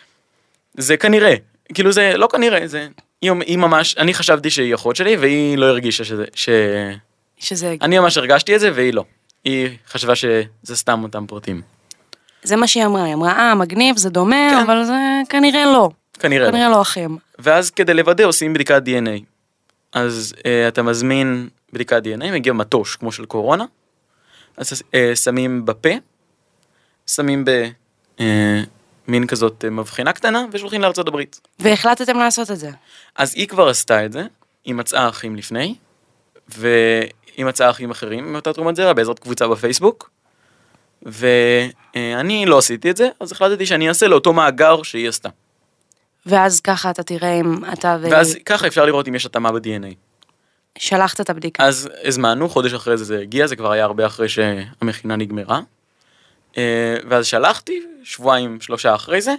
זה 0.74 0.98
כנראה, 0.98 1.36
כאילו 1.74 1.92
זה 1.92 2.18
לא 2.18 2.28
כנראה, 2.32 2.68
זה... 2.68 2.88
היא, 3.22 3.32
היא 3.46 3.58
ממש, 3.58 3.98
אני 3.98 4.14
חשבתי 4.14 4.50
שהיא 4.50 4.76
אחות 4.76 4.96
שלי, 4.96 5.16
והיא 5.16 5.58
לא 5.58 5.66
הרגישה 5.66 6.04
שזה, 6.04 6.26
ש... 6.34 6.50
שזה... 7.38 7.76
אני 7.82 8.00
ממש 8.00 8.18
הרגשתי 8.18 8.56
את 8.56 8.60
זה, 8.60 8.72
והיא 8.76 8.94
לא. 8.94 9.04
היא 9.44 9.70
חשבה 9.88 10.16
שזה 10.16 10.76
סתם 10.76 11.04
אותם 11.04 11.26
פרטים. 11.28 11.62
זה 12.44 12.56
מה 12.56 12.68
שהיא 12.68 12.86
אמרה, 12.86 13.04
היא 13.04 13.14
אמרה, 13.14 13.32
אה, 13.32 13.56
מגניב, 13.56 13.98
זה 13.98 14.10
דומה, 14.10 14.48
כן. 14.52 14.58
אבל 14.58 14.86
זה 14.86 15.22
כנראה 15.30 15.66
לא. 15.66 15.90
כנראה 16.20 16.46
לא. 16.46 16.52
כנראה 16.52 16.70
לא 16.70 16.82
אחים. 16.82 17.18
ואז 17.40 17.70
כדי 17.70 17.94
לוודא 17.94 18.24
עושים 18.24 18.54
בדיקת 18.54 18.82
DNA. 18.86 19.24
אז 19.94 20.34
אה, 20.46 20.68
אתה 20.68 20.84
מזמין 20.84 21.50
בדיקת 21.74 22.02
DNA, 22.04 22.32
מגיע 22.32 22.54
מטוש 22.54 22.96
כמו 22.96 23.12
של 23.12 23.26
קורונה, 23.26 23.66
אז 24.58 24.84
אה, 24.94 25.16
שמים 25.16 25.66
בפה, 25.66 25.90
שמים 27.08 27.46
במין 28.18 29.28
כזאת 29.28 29.66
אה, 29.66 29.70
מבחנה 29.70 30.14
קטנה 30.14 30.46
ושולחים 30.52 30.82
לארצות 30.82 31.08
הברית. 31.08 31.40
והחלטתם 31.60 32.18
לעשות 32.18 32.52
את 32.52 32.60
זה. 32.60 32.72
אז 33.16 33.34
היא 33.36 33.48
כבר 33.48 33.70
עשתה 33.70 34.06
את 34.06 34.12
זה, 34.12 34.24
היא 34.66 34.76
מצאה 34.76 35.10
אחים 35.10 35.36
לפני, 35.36 35.76
והיא 36.48 37.12
מצאה 37.44 37.70
אחים 37.70 37.92
אחרים 37.92 38.34
מאותה 38.34 38.54
תרומת 38.54 38.76
זרע 38.76 38.94
בעזרת 38.94 39.20
קבוצה 39.20 39.48
בפייסבוק, 39.48 40.10
ואני 41.04 42.46
לא 42.46 42.58
עשיתי 42.58 42.92
את 42.92 42.98
זה, 42.98 43.10
אז 43.20 43.32
החלטתי 43.32 43.66
שאני 43.66 43.90
אעשה 43.90 44.08
לאותו 44.08 44.34
מאגר 44.34 44.84
שהיא 44.84 45.10
עשתה. 45.10 45.30
ואז 46.26 46.62
ככה 46.62 46.90
אתה 46.90 47.04
תראה 47.04 47.40
אם 47.40 47.66
אתה 47.74 47.98
ו... 48.02 48.08
ואז 48.12 48.38
ככה 48.46 48.68
אפשר 48.68 48.86
לראות 48.86 49.08
אם 49.08 49.16
יש 49.16 49.26
התאמה 49.26 49.52
ב-DNA. 49.52 49.96
שלחת 50.78 51.22
את 51.22 51.30
הבדיקה. 51.30 51.64
אז 51.64 51.90
הזמנו, 52.04 52.50
חודש 52.50 52.74
אחרי 52.74 52.98
זה 52.98 53.04
זה 53.04 53.20
הגיע, 53.20 53.48
זה 53.48 53.56
כבר 53.56 53.72
היה 53.72 53.84
הרבה 53.84 54.06
אחרי 54.06 54.30
שהמכינה 54.30 55.16
נגמרה. 55.16 55.60
אה, 56.58 56.98
ואז 57.10 57.26
שלחתי, 57.26 57.82
שבועיים, 58.04 58.62
שלושה 58.62 58.96
אחרי 58.96 59.22
זה, 59.22 59.36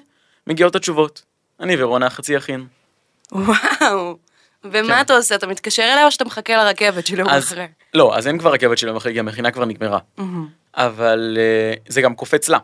מגיעות 0.47 0.76
התשובות. 0.76 1.23
אני 1.61 1.83
ורונה 1.83 2.11
חצי 2.11 2.37
אחים. 2.37 2.67
וואו. 3.33 4.17
ומה 4.65 4.95
כן. 4.95 5.00
אתה 5.00 5.17
עושה? 5.17 5.35
אתה 5.35 5.47
מתקשר 5.47 5.83
אליה 5.83 6.05
או 6.07 6.11
שאתה 6.11 6.25
מחכה 6.25 6.57
לרכבת 6.57 7.07
של 7.07 7.19
יום 7.19 7.29
אז, 7.29 7.45
אחרי? 7.45 7.67
לא, 7.97 8.17
אז 8.17 8.26
אין 8.26 8.38
כבר 8.38 8.53
רכבת 8.53 8.79
של 8.79 8.87
יום 8.87 8.97
אחרי, 8.97 9.12
כי 9.12 9.21
המכינה 9.21 9.50
כבר 9.50 9.65
נגמרה. 9.65 9.99
מהמם. 10.19 10.49
אבל 10.75 11.38
אה, 11.41 11.75
זה 11.88 12.00
גם 12.00 12.15
קופץ 12.15 12.49
לה. 12.49 12.59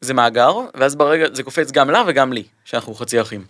זה 0.00 0.14
מאגר, 0.14 0.58
ואז 0.74 0.94
ברגע, 0.94 1.26
זה 1.32 1.42
קופץ 1.42 1.70
גם 1.70 1.90
לה 1.90 2.02
וגם 2.06 2.32
לי, 2.32 2.44
שאנחנו 2.64 2.94
חצי 2.94 3.20
אחים. 3.20 3.44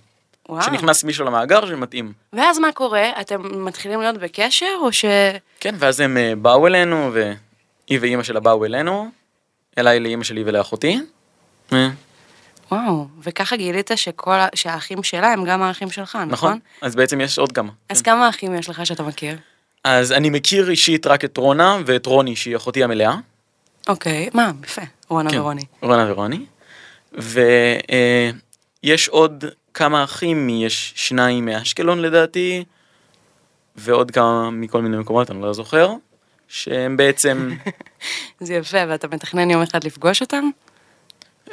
וואו. 0.48 0.62
שנכנס 0.62 1.04
מישהו 1.04 1.24
למאגר 1.24 1.66
שמתאים. 1.66 2.12
ואז 2.32 2.58
מה 2.58 2.72
קורה? 2.72 3.20
אתם 3.20 3.64
מתחילים 3.64 4.00
להיות 4.00 4.18
בקשר 4.18 4.74
או 4.80 4.92
ש... 4.92 5.04
כן, 5.60 5.74
ואז 5.78 6.00
הם 6.00 6.16
אה, 6.16 6.32
באו 6.36 6.66
אלינו, 6.66 7.10
והיא 7.12 7.98
ואימא 8.00 8.22
שלה 8.22 8.40
באו 8.40 8.64
אלינו, 8.64 9.10
אליי 9.78 10.00
לאימא 10.00 10.24
שלי 10.24 10.42
ולאחותי. 10.46 11.00
אה, 11.72 11.88
וואו, 12.72 13.06
וככה 13.22 13.56
גילית 13.56 13.90
שכל. 13.94 14.36
שהאחים 14.54 15.02
שלה 15.02 15.32
הם 15.32 15.44
גם 15.44 15.62
האחים 15.62 15.90
שלך, 15.90 16.16
נכון? 16.16 16.28
נכון? 16.28 16.58
אז 16.82 16.94
בעצם 16.94 17.20
יש 17.20 17.38
עוד 17.38 17.52
כמה. 17.52 17.72
אז 17.88 18.02
כן. 18.02 18.10
כמה 18.10 18.28
אחים 18.28 18.54
יש 18.54 18.68
לך 18.68 18.86
שאתה 18.86 19.02
מכיר? 19.02 19.36
אז 19.84 20.12
אני 20.12 20.30
מכיר 20.30 20.70
אישית 20.70 21.06
רק 21.06 21.24
את 21.24 21.36
רונה 21.36 21.78
ואת 21.86 22.06
רוני, 22.06 22.36
שהיא 22.36 22.56
אחותי 22.56 22.84
המלאה. 22.84 23.16
אוקיי, 23.88 24.28
מה, 24.34 24.50
יפה, 24.64 24.82
רונה 25.08 25.30
כן, 25.30 25.38
ורוני. 25.38 25.62
רונה 25.82 26.12
ורוני. 26.12 26.46
ויש 27.12 29.08
עוד 29.08 29.44
כמה 29.74 30.04
אחים, 30.04 30.48
יש 30.48 30.92
שניים 30.96 31.44
מאשקלון 31.44 31.98
לדעתי, 31.98 32.64
ועוד 33.76 34.10
כמה 34.10 34.50
מכל 34.50 34.82
מיני 34.82 34.96
מקומות, 34.96 35.30
אני 35.30 35.42
לא 35.42 35.52
זוכר, 35.52 35.94
שהם 36.48 36.96
בעצם, 36.96 37.50
זה 38.40 38.54
יפה, 38.54 38.78
ואתה 38.88 39.08
מתכנן 39.08 39.50
יום 39.50 39.62
אחד 39.62 39.84
לפגוש 39.84 40.20
אותם? 40.20 40.50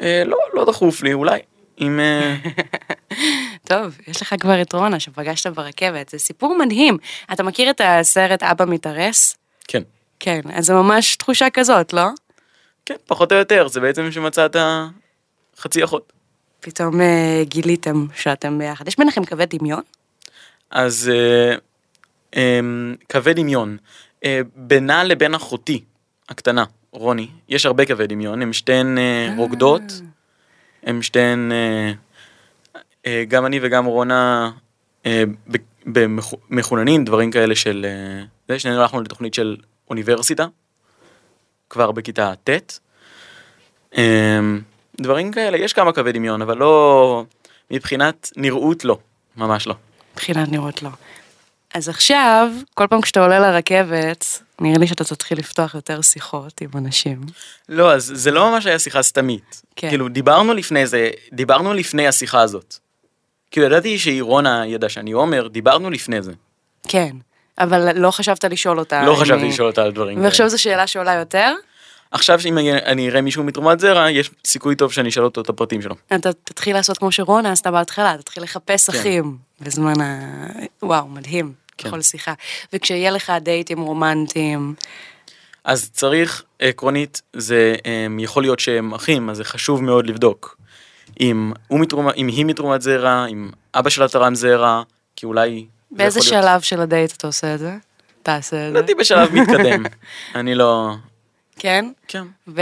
אה, 0.02 0.24
לא, 0.26 0.38
לא 0.54 0.66
דחוף 0.66 1.02
לי, 1.02 1.14
אולי. 1.14 1.40
אם... 1.82 2.00
טוב, 3.64 3.98
יש 4.08 4.22
לך 4.22 4.36
כבר 4.40 4.62
את 4.62 4.74
רונה 4.74 5.00
שפגשת 5.00 5.48
ברכבת, 5.48 6.10
זה 6.10 6.20
סיפור 6.20 6.58
מדהים. 6.58 6.98
אתה 7.34 7.44
מכיר 7.44 7.70
את 7.70 7.82
הסרט 7.84 8.44
אבא 8.44 8.66
מתארס? 8.66 9.38
כן, 9.68 9.84
כן, 10.20 10.42
אז 10.54 10.66
זה 10.66 10.74
ממש 10.74 11.16
תחושה 11.16 11.50
כזאת, 11.50 11.94
לא? 11.94 12.08
כן, 12.86 12.96
פחות 13.08 13.32
או 13.32 13.38
יותר, 13.38 13.68
זה 13.68 13.80
בעצם 13.80 14.12
שמצאת 14.12 14.56
חצי 15.58 15.84
אחות. 15.84 16.14
פתאום 16.60 17.02
אה, 17.02 17.44
גיליתם 17.44 18.06
שאתם 18.16 18.58
ביחד. 18.58 18.88
יש 18.88 18.98
ביניכם 18.98 19.26
קווי 19.26 19.46
דמיון? 19.46 19.82
אז 20.72 21.12
אה, 21.14 21.56
אה, 22.36 22.60
קווי 23.12 23.34
דמיון. 23.34 23.78
אה, 24.24 24.42
בינה 24.56 25.04
לבין 25.04 25.36
אחותי 25.36 25.84
הקטנה, 26.30 26.64
רוני, 26.92 27.28
יש 27.50 27.66
הרבה 27.66 27.86
קווי 27.86 28.08
דמיון, 28.08 28.42
הן 28.42 28.54
שתיהן 28.54 28.98
אה, 28.98 29.34
רוקדות, 29.38 29.82
הן 30.84 31.02
שתיהן, 31.02 31.52
אה, 31.52 31.58
אה, 31.58 31.94
גם 33.28 33.46
אני 33.46 33.60
וגם 33.64 33.86
רונה, 33.86 34.52
אה, 35.06 35.24
במחוננים, 36.50 37.06
דברים 37.06 37.32
כאלה 37.32 37.56
של, 37.56 37.86
אה, 37.90 38.26
זה, 38.48 38.60
שנינו 38.60 38.82
הלכנו 38.82 39.02
לתוכנית 39.02 39.34
של 39.34 39.58
אוניברסיטה, 39.90 40.46
כבר 41.70 41.92
בכיתה 41.92 42.34
ט'. 42.44 42.80
אה, 43.98 44.40
דברים 45.02 45.32
כאלה, 45.32 45.58
יש 45.58 45.74
כמה 45.74 45.92
קווי 45.92 46.12
דמיון, 46.12 46.42
אבל 46.42 46.58
לא, 46.58 47.24
מבחינת 47.72 48.32
נראות 48.36 48.86
לא, 48.86 48.98
ממש 49.38 49.68
לא. 49.68 49.76
מבחינת 50.14 50.50
נראות 50.50 50.84
לא. 50.84 50.90
אז 51.74 51.90
עכשיו, 51.90 52.52
כל 52.74 52.88
פעם 52.88 53.02
כשאתה 53.02 53.20
עולה 53.20 53.40
לרכבת, 53.40 54.42
נראה 54.62 54.78
לי 54.78 54.88
שאתה 54.88 55.04
תתחיל 55.04 55.40
לפתוח 55.40 55.76
יותר 55.76 56.02
שיחות 56.02 56.62
עם 56.62 56.70
אנשים. 56.76 57.22
לא, 57.70 57.94
אז 57.94 58.12
זה 58.16 58.32
לא 58.32 58.52
ממש 58.52 58.66
היה 58.66 58.80
שיחה 58.80 59.02
סתמית. 59.02 59.62
כן. 59.76 59.90
כאילו, 59.90 60.10
דיברנו 60.10 60.54
לפני 60.54 60.88
זה, 60.88 61.10
דיברנו 61.34 61.74
לפני 61.74 62.08
השיחה 62.08 62.42
הזאת. 62.42 62.78
כאילו, 63.52 63.66
ידעתי 63.68 64.00
שהיא 64.00 64.24
רונה 64.24 64.68
ידעה 64.68 64.90
שאני 64.90 65.12
עומר, 65.12 65.48
דיברנו 65.48 65.90
לפני 65.90 66.22
זה. 66.22 66.32
כן, 66.88 67.16
אבל 67.60 68.00
לא 68.00 68.12
חשבת 68.12 68.44
לשאול 68.44 68.80
אותה. 68.80 69.06
לא 69.06 69.12
אם 69.12 69.22
חשבתי 69.22 69.48
לשאול 69.48 69.68
אותה 69.68 69.84
על 69.84 69.92
דברים 69.92 70.24
ועכשיו 70.24 70.50
זו 70.50 70.62
שאלה 70.62 70.88
שעולה 70.88 71.14
יותר, 71.14 71.54
עכשיו, 72.12 72.40
אם 72.46 72.58
אני- 72.58 73.10
אראה 73.10 73.22
מישהו 73.22 73.44
מתרומת 73.44 73.80
זרע, 73.80 74.10
יש 74.12 74.32
סיכוי 74.48 74.76
טוב 74.76 74.92
שאני 74.92 75.10
אשאל 75.10 75.24
אותו 75.24 75.42
את 75.42 75.50
הפרטים 75.50 75.82
שלו. 75.82 75.96
אתה 76.16 76.34
תתחיל 76.34 76.76
לעשות 76.76 76.98
כמו 76.98 77.12
שרונה 77.12 77.52
עשתה 77.52 77.72
בהתחלה, 77.72 78.16
תתחיל 78.20 78.44
לחפש 78.44 78.90
כן. 78.90 78.98
אחים 79.00 79.38
בזמן 79.62 80.02
ה... 80.02 80.20
וואו, 80.84 81.08
מדהים, 81.08 81.54
כן. 81.78 81.88
בכל 81.90 82.02
שיחה. 82.02 82.34
וכשיהיה 82.74 83.12
לך 83.12 83.34
דייטים 83.42 83.80
רומנטיים, 83.82 84.74
אז 85.64 85.90
צריך, 85.94 86.44
עקרונית, 86.60 87.22
זה 87.34 87.76
הם, 87.86 88.20
יכול 88.20 88.44
להיות 88.44 88.60
שהם 88.60 88.94
אחים, 88.94 89.30
אז 89.30 89.38
זה 89.38 89.44
חשוב 89.44 89.84
מאוד 89.84 90.08
לבדוק. 90.08 90.58
אם, 91.20 91.52
מתרומה, 91.72 92.12
אם 92.12 92.28
היא 92.28 92.46
מתרומת 92.46 92.82
זרע, 92.82 93.26
אם 93.26 93.50
אבא 93.76 93.90
שלה 93.90 94.08
תרם 94.08 94.36
זרע, 94.36 94.84
כי 95.16 95.26
אולי... 95.26 95.66
זה 95.92 95.98
באיזה 95.98 96.20
יכול 96.20 96.32
להיות- 96.32 96.44
שלב 96.46 96.62
של 96.62 96.82
הדייט 96.82 97.14
אתה 97.18 97.28
עושה 97.28 97.54
את 97.54 97.60
זה? 97.60 97.76
תעשה 98.24 98.68
את 98.68 98.74
זה. 98.74 98.80
לדעתי 98.80 98.96
בשלב 98.96 99.34
מתקדם. 99.34 99.84
אני 100.36 100.56
לא... 100.56 100.94
כן? 101.60 101.86
כן. 102.08 102.24
ו... 102.48 102.62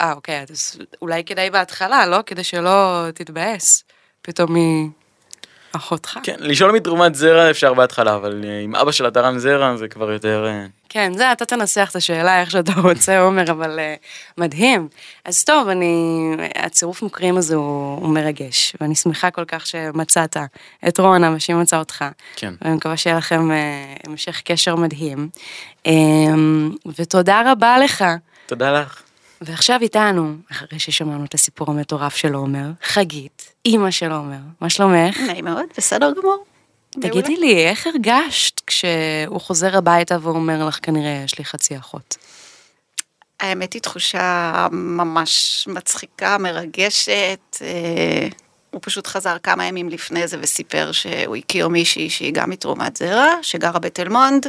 אה, 0.00 0.12
אוקיי, 0.12 0.44
אז 0.50 0.78
אולי 1.02 1.24
כדאי 1.24 1.50
בהתחלה, 1.50 2.06
לא? 2.06 2.18
כדי 2.26 2.44
שלא 2.44 3.04
תתבאס. 3.14 3.84
פתאום 4.22 4.54
היא 4.54 4.88
אחותך. 5.78 6.18
כן, 6.22 6.36
לשאול 6.38 6.72
מתרומת 6.72 7.14
זרע 7.14 7.50
אפשר 7.50 7.74
בהתחלה, 7.74 8.14
אבל 8.14 8.44
אה, 8.44 8.60
אם 8.64 8.76
אבא 8.76 8.92
שלה 8.92 9.10
תרם 9.10 9.38
זרע 9.38 9.76
זה 9.76 9.88
כבר 9.88 10.10
יותר... 10.12 10.46
אה, 10.46 10.66
כן, 10.88 11.12
זה, 11.16 11.32
אתה 11.32 11.44
תנסח 11.44 11.88
את 11.90 11.96
השאלה 11.96 12.40
איך 12.40 12.50
שאתה 12.50 12.72
רוצה, 12.88 13.20
עומר, 13.20 13.50
אבל 13.50 13.78
uh, 13.78 14.06
מדהים. 14.38 14.88
אז 15.24 15.44
טוב, 15.44 15.68
אני, 15.68 15.96
הצירוף 16.54 17.02
מקרים 17.02 17.36
הזה 17.36 17.54
הוא, 17.54 18.00
הוא 18.00 18.08
מרגש, 18.08 18.76
ואני 18.80 18.94
שמחה 18.94 19.30
כל 19.30 19.44
כך 19.44 19.66
שמצאת 19.66 20.36
את 20.88 21.00
רונה 21.00 21.34
ושהיא 21.36 21.56
מצאה 21.56 21.78
אותך. 21.78 22.04
כן. 22.36 22.54
ואני 22.62 22.74
מקווה 22.74 22.96
שיהיה 22.96 23.16
לכם 23.16 23.50
uh, 23.50 24.08
המשך 24.10 24.42
קשר 24.44 24.76
מדהים. 24.76 25.28
Um, 25.86 25.90
ותודה 26.98 27.52
רבה 27.52 27.78
לך. 27.78 28.04
תודה 28.46 28.72
לך. 28.80 29.07
ועכשיו 29.40 29.78
איתנו, 29.82 30.34
אחרי 30.52 30.78
ששמענו 30.78 31.24
את 31.24 31.34
הסיפור 31.34 31.70
המטורף 31.70 32.16
של 32.16 32.34
עומר, 32.34 32.66
חגית, 32.82 33.52
אימא 33.66 33.90
של 33.90 34.12
עומר, 34.12 34.38
מה 34.60 34.70
שלומך? 34.70 35.18
נעים 35.18 35.44
מאוד, 35.44 35.64
בסדר 35.76 36.12
גמור. 36.20 36.44
תגידי 36.90 37.36
לי, 37.36 37.68
איך 37.68 37.86
הרגשת 37.86 38.60
כשהוא 38.66 39.40
חוזר 39.40 39.76
הביתה 39.76 40.16
ואומר 40.22 40.64
לך, 40.66 40.78
כנראה 40.82 41.22
יש 41.24 41.38
לי 41.38 41.44
חצי 41.44 41.76
אחות? 41.76 42.16
האמת 43.40 43.72
היא 43.72 43.82
תחושה 43.82 44.66
ממש 44.72 45.64
מצחיקה, 45.70 46.38
מרגשת. 46.38 47.56
אה, 47.60 48.28
הוא 48.70 48.80
פשוט 48.84 49.06
חזר 49.06 49.36
כמה 49.42 49.64
ימים 49.64 49.88
לפני 49.88 50.26
זה 50.28 50.36
וסיפר 50.40 50.92
שהוא 50.92 51.36
הכיר 51.36 51.68
מישהי 51.68 52.10
שהיא 52.10 52.32
גם 52.32 52.50
מתרומת 52.50 52.96
זרע, 52.96 53.32
שגרה 53.42 53.78
בתל 53.78 54.08
מונד. 54.08 54.46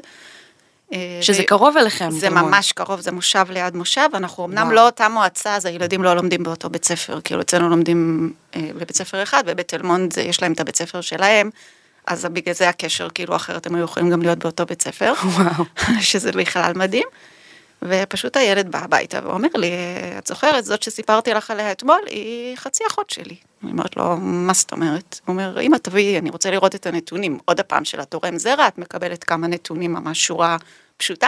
אה, 0.93 0.97
שזה 1.21 1.43
קרוב 1.43 1.77
אליכם. 1.77 2.11
זה. 2.11 2.29
ממש 2.29 2.71
קרוב, 2.71 2.99
זה 2.99 3.11
מושב 3.11 3.45
ליד 3.49 3.75
מושב, 3.75 4.09
אנחנו 4.13 4.45
אמנם. 4.45 4.71
לא 4.71 4.85
אותה 4.85 5.09
מועצה, 5.09 5.55
אז 5.55 5.65
הילדים 5.65 6.03
לא 6.03 6.13
לומדים 6.15 6.43
באותו 6.43 6.69
בית 6.69 6.85
ספר, 6.85 7.19
כאילו 7.23 7.41
אצלנו 7.41 7.69
לומדים 7.69 8.31
אה, 8.55 8.61
בבית 8.75 8.95
ספר 8.97 9.23
אחד, 9.23 9.43
ובתל 9.47 9.81
מונד 9.81 10.13
זה- 10.13 10.21
יש 10.21 10.41
להם 10.41 10.53
את 10.53 10.59
הבית 10.59 10.75
ספר 10.75 11.01
שלהם, 11.01 11.49
אז 12.07 12.25
בגלל 12.25 12.55
זה 12.55 12.69
הקשר, 12.69 13.09
כאילו 13.09 13.35
אחרת 13.35 13.67
הם 13.67 13.75
היו 13.75 13.83
יכולים 13.83 14.09
גם 14.09 14.21
להיות 14.21 14.37
באותו 14.39 14.65
בית 14.65 14.81
ספר, 14.81 15.13
וואו. 15.23 15.65
שזה 16.01 16.31
בכלל 16.31 16.71
מדהים. 16.75 17.07
ופשוט 17.81 18.37
הילד 18.37 18.71
בא 18.71 18.79
הביתה 18.79 19.19
ואומר 19.23 19.47
לי, 19.55 19.71
את 20.17 20.27
זוכרת, 20.27 20.65
זאת 20.65 20.83
שסיפרתי 20.83 21.33
לך 21.33 21.51
עליה 21.51 21.71
אתמול, 21.71 21.99
היא 22.05 22.55
חצי 22.55 22.83
אחות 22.87 23.09
שלי. 23.09 23.35
אני 23.63 23.71
אומרת 23.71 23.97
לו, 23.97 24.17
מה 24.17 24.53
זאת 24.53 24.71
אומרת? 24.71 25.19
הוא 25.25 25.33
אומר, 25.33 25.61
אמא 25.61 25.77
תביאי, 25.77 26.19
אני 26.19 26.29
רוצה 26.29 26.51
לראות 26.51 26.75
את 26.75 26.85
הנתונים. 26.85 27.39
עוד 27.45 27.59
הפעם 27.59 27.85
של 27.85 27.99
התורם 27.99 28.37
זרע, 28.37 28.67
את 28.67 28.77
מקבלת 28.77 29.23
כמה 29.23 29.47
נתונים, 29.47 29.93
ממש 29.93 30.25
שורה 30.25 30.57
פשוטה. 30.97 31.27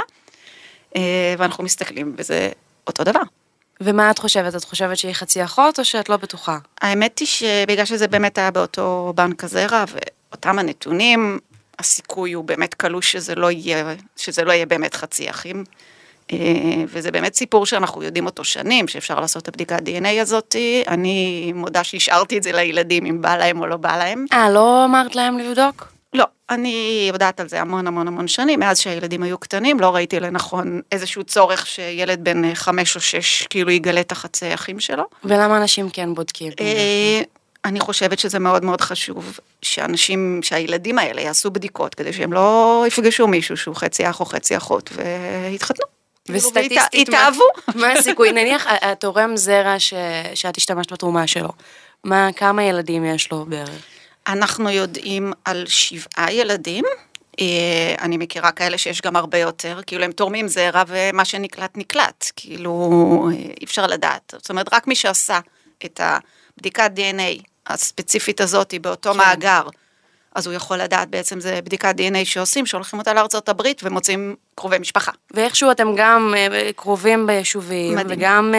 אה, 0.96 1.36
ואנחנו 1.38 1.64
מסתכלים, 1.64 2.16
וזה 2.18 2.50
אותו 2.88 3.04
דבר. 3.04 3.22
ומה 3.82 4.12
את 4.12 4.20
חושבת? 4.20 4.56
את 4.56 4.64
חושבת 4.64 4.98
שהיא 4.98 5.14
חצי 5.14 5.44
אחות 5.44 5.80
או 5.80 5.86
שאת 5.86 6.10
לא 6.10 6.18
בטוחה? 6.18 6.58
האמת 6.82 7.20
היא 7.20 7.28
שבגלל 7.28 7.86
שזה 7.86 8.08
באמת 8.08 8.38
היה 8.38 8.52
באותו 8.52 9.14
בנק 9.16 9.44
הזרע, 9.44 9.86
ואותם 9.88 10.60
הנתונים, 10.60 11.40
הסיכוי 11.80 12.34
הוא 12.34 12.44
באמת 12.46 12.74
קלוש 12.74 13.12
שזה 13.12 13.36
לא 13.36 13.52
יהיה, 13.52 13.96
שזה 14.18 14.44
לא 14.44 14.52
יהיה 14.52 14.66
באמת 14.66 14.94
חצי 14.96 15.30
אחים. 15.30 15.64
אה, 16.32 16.84
וזה 16.88 17.12
באמת 17.12 17.34
סיפור 17.34 17.66
שאנחנו 17.66 18.04
יודעים 18.04 18.26
אותו 18.26 18.44
שנים, 18.44 18.88
שאפשר 18.88 19.20
לעשות 19.20 19.44
את 19.44 19.48
הבדיקת 19.48 19.80
DNA 19.80 20.22
הזאת. 20.22 20.56
אני 20.88 21.52
מודה 21.56 21.84
שהשארתי 21.84 22.38
את 22.38 22.44
זה 22.44 22.52
לילדים, 22.52 23.06
אם 23.06 23.22
בא 23.22 23.38
להם 23.38 23.60
או 23.60 23.68
לא 23.68 23.78
בא 23.78 23.98
להם. 23.98 24.26
אה, 24.34 24.50
לא 24.50 24.86
אמרת 24.86 25.16
להם 25.16 25.38
לבדוק? 25.38 25.92
לא, 26.14 26.26
אני 26.50 27.06
יודעת 27.14 27.40
על 27.40 27.50
זה 27.50 27.62
המון 27.62 27.88
המון 27.88 28.08
המון 28.08 28.28
שנים, 28.28 28.60
מאז 28.60 28.80
שהילדים 28.80 29.24
היו 29.24 29.38
קטנים, 29.38 29.80
לא 29.80 29.96
ראיתי 29.96 30.20
לנכון 30.20 30.82
איזשהו 30.92 31.24
צורך 31.24 31.68
שילד 31.68 32.24
בן 32.24 32.56
חמש 32.56 32.96
או 32.96 33.02
שש 33.02 33.48
כאילו 33.48 33.72
יגלה 33.72 34.02
את 34.02 34.12
החצי 34.12 34.54
אחים 34.54 34.80
שלו. 34.80 35.04
ולמה 35.24 35.58
אנשים 35.58 35.90
כן 35.90 36.14
בודקים? 36.14 36.52
אה, 36.60 37.22
אני 37.66 37.80
חושבת 37.80 38.20
שזה 38.20 38.40
מאוד 38.40 38.66
מאוד 38.66 38.82
חשוב 38.82 39.40
שאנשים, 39.62 40.40
שהילדים 40.44 41.00
האלה 41.00 41.22
יעשו 41.22 41.52
בדיקות 41.52 41.96
כדי 41.96 42.14
שהם 42.14 42.34
לא 42.34 42.84
יפגשו 42.88 43.28
מישהו 43.28 43.58
שהוא 43.58 43.76
חצי 43.76 44.10
אח 44.10 44.20
או 44.20 44.26
חצי 44.26 44.58
אחות 44.58 44.90
ויתחתנו. 44.96 46.01
וסטטיסטית, 46.30 46.80
כאילו, 46.92 47.04
יתאהבו. 47.04 47.44
מה 47.82 47.92
הסיכוי? 47.92 48.32
נניח 48.32 48.68
התורם 48.68 49.38
זרע 49.38 49.80
ש... 49.80 49.94
שאת 50.36 50.58
השתמשת 50.58 50.92
בתרומה 50.92 51.28
שלו, 51.28 51.50
מה, 52.04 52.30
כמה 52.36 52.64
ילדים 52.64 53.06
יש 53.06 53.32
לו 53.32 53.46
בערך? 53.46 53.84
אנחנו 54.28 54.70
יודעים 54.70 55.34
על 55.46 55.66
שבעה 55.68 56.34
ילדים. 56.34 56.86
אה, 57.40 57.96
אני 58.02 58.18
מכירה 58.18 58.52
כאלה 58.52 58.78
שיש 58.78 59.02
גם 59.02 59.16
הרבה 59.16 59.38
יותר, 59.38 59.80
כאילו 59.88 60.04
הם 60.04 60.12
תורמים 60.12 60.48
זרע 60.48 60.84
ומה 60.88 61.26
שנקלט 61.26 61.78
נקלט, 61.78 62.32
כאילו 62.36 63.30
אי 63.32 63.66
אפשר 63.66 63.88
לדעת. 63.88 64.34
זאת 64.38 64.50
אומרת, 64.50 64.74
רק 64.74 64.88
מי 64.88 64.96
שעשה 64.96 65.40
את 65.86 66.02
הבדיקת 66.04 66.92
DNA 66.96 67.44
הספציפית 67.68 68.42
הזאת 68.42 68.74
באותו 68.82 69.12
כן. 69.12 69.18
מאגר, 69.18 69.64
אז 70.36 70.48
הוא 70.48 70.56
יכול 70.56 70.78
לדעת 70.78 71.10
בעצם 71.10 71.40
זה 71.40 71.60
בדיקת 71.64 71.96
DNA 71.98 72.26
שעושים, 72.26 72.66
שהולכים 72.66 73.00
אותה 73.00 73.14
לארצות 73.14 73.50
הברית 73.50 73.82
ומוצאים 73.84 74.36
קרובי 74.56 74.80
משפחה. 74.80 75.12
ואיכשהו 75.32 75.72
אתם 75.72 75.88
גם 75.96 76.34
uh, 76.34 76.74
קרובים 76.76 77.28
ביישובים, 77.28 77.96
מדהים. 77.96 78.20
וגם 78.20 78.54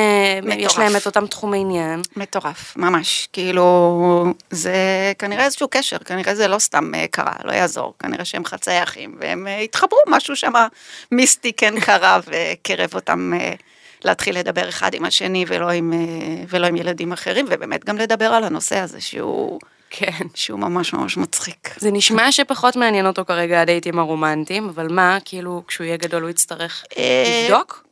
uh, 0.45 0.55
יש 0.55 0.79
להם 0.79 0.97
את 0.97 1.07
אותם 1.07 1.27
תחומי 1.27 1.59
עניין. 1.59 2.03
מטורף, 2.17 2.77
ממש. 2.77 3.29
כאילו, 3.33 4.35
זה 4.51 4.77
כנראה 5.19 5.45
איזשהו 5.45 5.69
קשר, 5.71 5.99
כנראה 5.99 6.35
זה 6.35 6.49
לא 6.49 6.59
סתם 6.59 6.91
uh, 6.95 7.09
קרה, 7.11 7.35
לא 7.45 7.53
יעזור. 7.53 7.95
כנראה 7.99 8.25
שהם 8.25 8.45
חצי 8.45 8.83
אחים, 8.83 9.17
והם 9.21 9.47
התחברו, 9.65 9.99
משהו 10.09 10.37
שם 10.37 10.53
מיסטי 11.13 11.53
כן 11.53 11.81
קרה 11.81 12.21
וקרב 12.27 12.91
אותם. 12.95 13.33
להתחיל 14.05 14.39
לדבר 14.39 14.69
אחד 14.69 14.95
עם 14.95 15.05
השני 15.05 15.45
ולא 15.49 15.71
עם, 15.71 15.93
ולא 16.49 16.67
עם 16.67 16.77
ילדים 16.77 17.13
אחרים, 17.13 17.47
ובאמת 17.49 17.85
גם 17.85 17.99
לדבר 17.99 18.25
על 18.25 18.45
הנושא 18.45 18.79
הזה 18.79 19.01
שהוא 19.01 19.61
כן. 19.95 20.27
שהוא 20.35 20.59
ממש 20.59 20.93
ממש 20.93 21.17
מצחיק. 21.17 21.75
זה 21.77 21.91
נשמע 21.91 22.33
שפחות 22.33 22.77
מעניין 22.77 23.07
אותו 23.07 23.25
כרגע 23.25 23.61
הדייטים 23.61 23.99
הרומנטיים, 23.99 24.69
אבל 24.69 24.93
מה, 24.93 25.19
כאילו, 25.25 25.63
כשהוא 25.69 25.85
יהיה 25.85 25.97
גדול 25.97 26.23
הוא 26.23 26.31
יצטרך 26.31 26.85
אה, 26.99 27.45
לבדוק? 27.49 27.85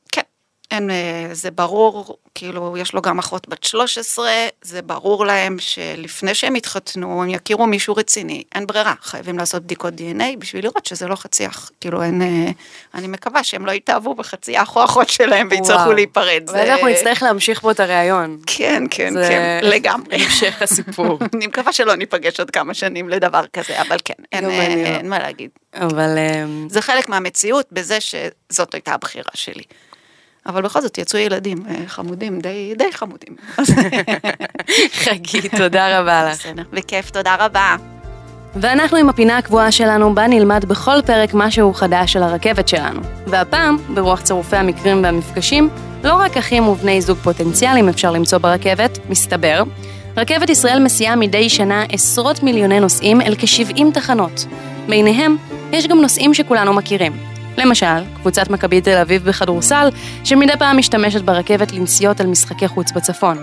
אין, 0.71 0.91
אה, 0.91 1.29
זה 1.33 1.51
ברור, 1.51 2.17
כאילו, 2.35 2.77
יש 2.79 2.93
לו 2.93 3.03
גם 3.03 3.19
אחות 3.19 3.49
בת 3.49 3.65
13, 3.65 4.31
זה 4.63 4.83
ברור 4.83 5.27
להם 5.27 5.57
שלפני 5.59 6.35
שהם 6.35 6.57
יתחתנו, 6.57 7.23
הם 7.23 7.29
יכירו 7.29 7.67
מישהו 7.67 7.97
רציני, 7.97 8.43
אין 8.55 8.67
ברירה, 8.67 8.95
חייבים 9.03 9.39
לעשות 9.39 9.63
בדיקות 9.63 9.95
דנ"א 9.95 10.25
בשביל 10.39 10.65
לראות 10.65 10.87
שזה 10.87 11.07
לא 11.09 11.17
חצי 11.17 11.47
אח, 11.47 11.71
כאילו 11.81 12.03
אין, 12.03 12.23
אה, 12.23 12.51
אני 12.95 13.07
מקווה 13.07 13.45
שהם 13.45 13.67
לא 13.67 13.73
יתאהבו 13.73 14.15
בחצי 14.15 14.63
אח 14.63 14.77
או 14.77 14.85
אחות 14.85 15.09
שלהם 15.09 15.49
ויצטרכו 15.51 15.93
להיפרד. 15.93 16.43
ואז 16.47 16.69
אנחנו 16.69 16.89
נצטרך 16.89 17.23
להמשיך 17.23 17.61
פה 17.61 17.71
את 17.71 17.81
הראיון. 17.81 18.39
כן, 18.47 18.83
כן, 18.91 19.15
כן, 19.29 19.61
לגמרי. 19.63 20.17
המשך 20.17 20.63
הסיפור. 20.63 21.19
אני 21.35 21.47
מקווה 21.47 21.73
שלא 21.73 21.95
ניפגש 21.95 22.41
עוד 22.41 22.51
כמה 22.51 22.75
שנים 22.75 23.09
לדבר 23.09 23.47
כזה, 23.53 23.81
אבל 23.81 23.97
כן, 24.05 24.15
אין, 24.33 24.51
אין, 24.51 24.87
אין 24.87 25.09
מה 25.09 25.19
להגיד. 25.19 25.51
אבל... 25.75 26.19
זה 26.69 26.83
חלק 26.83 27.09
מהמציאות 27.09 27.67
בזה 27.73 27.99
שזאת 28.01 28.75
הייתה 28.75 28.95
הבחירה 28.95 29.31
שלי. 29.35 29.63
אבל 30.47 30.63
בכל 30.63 30.81
זאת 30.81 30.99
יצאו 30.99 31.19
ילדים 31.19 31.63
אה, 31.69 31.75
חמודים, 31.87 32.41
די, 32.41 32.75
די 32.79 32.93
חמודים. 32.93 33.37
חגי, 35.05 35.49
תודה 35.57 36.01
רבה 36.01 36.31
לך. 36.31 36.39
בסדר, 36.39 36.63
בכיף, 36.73 37.11
תודה 37.11 37.37
רבה. 37.39 37.77
ואנחנו 38.57 38.97
עם 38.97 39.09
הפינה 39.09 39.39
הקבועה 39.39 39.73
שלנו, 39.73 40.15
בה 40.15 40.27
נלמד 40.27 40.65
בכל 40.65 41.03
פרק 41.07 41.31
משהו 41.35 41.75
חדש 41.75 42.13
של 42.13 42.23
הרכבת 42.23 42.69
שלנו. 42.69 43.01
והפעם, 43.27 43.77
ברוח 43.95 44.21
צירופי 44.21 44.57
המקרים 44.57 45.03
והמפגשים, 45.03 45.69
לא 46.05 46.15
רק 46.15 46.37
אחים 46.37 46.69
ובני 46.69 47.01
זוג 47.01 47.19
פוטנציאליים 47.19 47.89
אפשר 47.89 48.13
למצוא 48.13 48.39
ברכבת, 48.39 48.99
מסתבר. 49.09 49.63
רכבת 50.17 50.51
ישראל 50.51 50.83
מסיעה 50.83 51.17
מדי 51.17 51.49
שנה 51.49 51.85
עשרות 51.93 52.43
מיליוני 52.43 52.81
נוסעים 52.81 53.21
אל 53.21 53.35
כ-70 53.39 53.83
תחנות. 53.95 54.47
ביניהם, 54.89 55.37
יש 55.73 55.87
גם 55.87 56.01
נוסעים 56.01 56.35
שכולנו 56.35 56.73
מכירים, 56.73 57.13
למשל, 57.59 58.05
קבוצת 58.17 58.51
מכבי 58.51 58.81
תל 58.81 58.97
אביב 58.97 59.25
בכדורסל, 59.25 59.89
שמדי 60.25 60.53
פעם 60.59 60.79
משתמשת 60.79 61.23
ברכבת 61.23 61.73
לנסיעות 61.73 62.21
על 62.21 62.27
משחקי 62.27 62.69
חוץ 62.69 62.93
בצפון. 62.93 63.39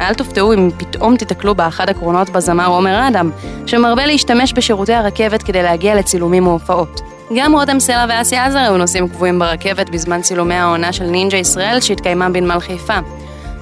אל 0.00 0.14
תופתעו 0.14 0.52
אם 0.54 0.70
פתאום 0.78 1.16
תיתקלו 1.16 1.54
באחד 1.54 1.88
הקרונות 1.88 2.30
בזמר 2.30 2.66
עומר 2.66 3.08
אדם, 3.08 3.30
שמרבה 3.66 4.06
להשתמש 4.06 4.52
בשירותי 4.52 4.94
הרכבת 4.94 5.42
כדי 5.42 5.62
להגיע 5.62 5.94
לצילומים 5.94 6.46
והופעות. 6.46 7.00
גם 7.36 7.52
רותם 7.52 7.80
סלע 7.80 8.06
ואסי 8.08 8.36
עזר 8.36 8.58
היו 8.58 8.76
נוסעים 8.76 9.08
קבועים 9.08 9.38
ברכבת 9.38 9.90
בזמן 9.90 10.22
צילומי 10.22 10.54
העונה 10.54 10.92
של 10.92 11.04
נינג'ה 11.04 11.36
ישראל 11.36 11.80
שהתקיימה 11.80 12.28
בנמל 12.28 12.60
חיפה. 12.60 12.98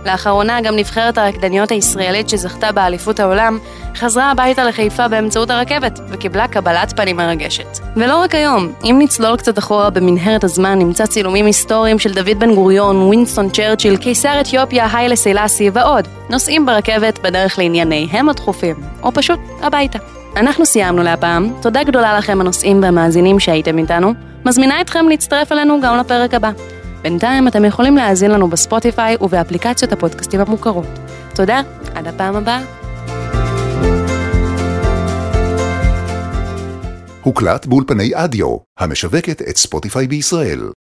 לאחרונה 0.05 0.61
גם 0.61 0.77
נבחרת 0.77 1.19
הרקדניות 1.19 1.71
הישראלית 1.71 2.29
שזכתה 2.29 2.73
באליפות 2.73 3.21
העולם, 3.21 3.59
חזרה 3.97 4.31
הביתה 4.31 4.65
לחיפה 4.65 5.09
באמצעות 5.09 5.51
הרכבת, 5.51 6.01
וקיבלה 6.09 6.49
קבלת 6.49 6.93
פנים 6.97 7.17
מרגשת. 7.17 7.79
ולא 7.97 8.17
רק 8.17 8.35
היום, 8.35 8.73
אם 8.85 8.97
נצלול 8.99 9.37
קצת 9.37 9.59
אחורה 9.59 9.91
במנהרת 9.91 10.45
הזמן, 10.45 10.79
נמצא 10.79 11.07
צילומים 11.07 11.47
היסטוריים 11.47 11.99
של 11.99 12.15
דוד 12.15 12.39
בן 12.39 12.55
גוריון, 12.55 12.97
ווינסטון 12.97 13.51
צ'רצ'יל, 13.51 13.97
קיסר 13.97 14.41
אתיופיה, 14.41 14.89
היילה 14.93 15.17
סילאסי 15.17 15.71
ועוד, 15.73 16.09
נוסעים 16.31 16.67
ברכבת 16.67 17.19
בדרך 17.19 17.59
לענייניהם 17.59 18.29
הדחופים, 18.29 18.77
או 19.03 19.13
פשוט 19.13 19.41
הביתה. 19.63 19.99
אנחנו 20.37 20.67
סיימנו 20.67 21.03
להפעם, 21.03 21.53
תודה 21.63 21.83
גדולה 21.83 22.19
לכם 22.19 22.41
הנוסעים 22.41 22.83
והמאזינים 22.83 23.41
שהייתם 23.41 23.79
איתנו, 23.79 24.15
מזמינה 24.45 24.81
אתכם 24.81 25.09
להצטרף 25.09 25.53
אלינו 25.53 25.81
גם 25.81 25.97
לפרק 25.97 26.35
הבא. 26.35 26.51
בינתיים 27.03 27.49
אתם 27.49 27.65
יכולים 27.65 27.97
להאזין 27.97 28.31
לנו 28.31 28.49
בספוטיפיי 28.49 29.17
ובאפליקציות 29.21 29.93
הפודקאסטים 29.93 30.41
המוכרות. 30.41 30.99
תודה, 31.35 31.61
עד 31.95 32.07
הפעם 32.07 32.37
הבאה. 32.37 32.63
הוקלט 37.23 37.67
באולפני 37.67 38.11
אדיו, 38.15 38.57
המשווקת 38.79 39.43
את 39.43 39.57
ספוטיפיי 39.57 40.07
בישראל. 40.07 40.61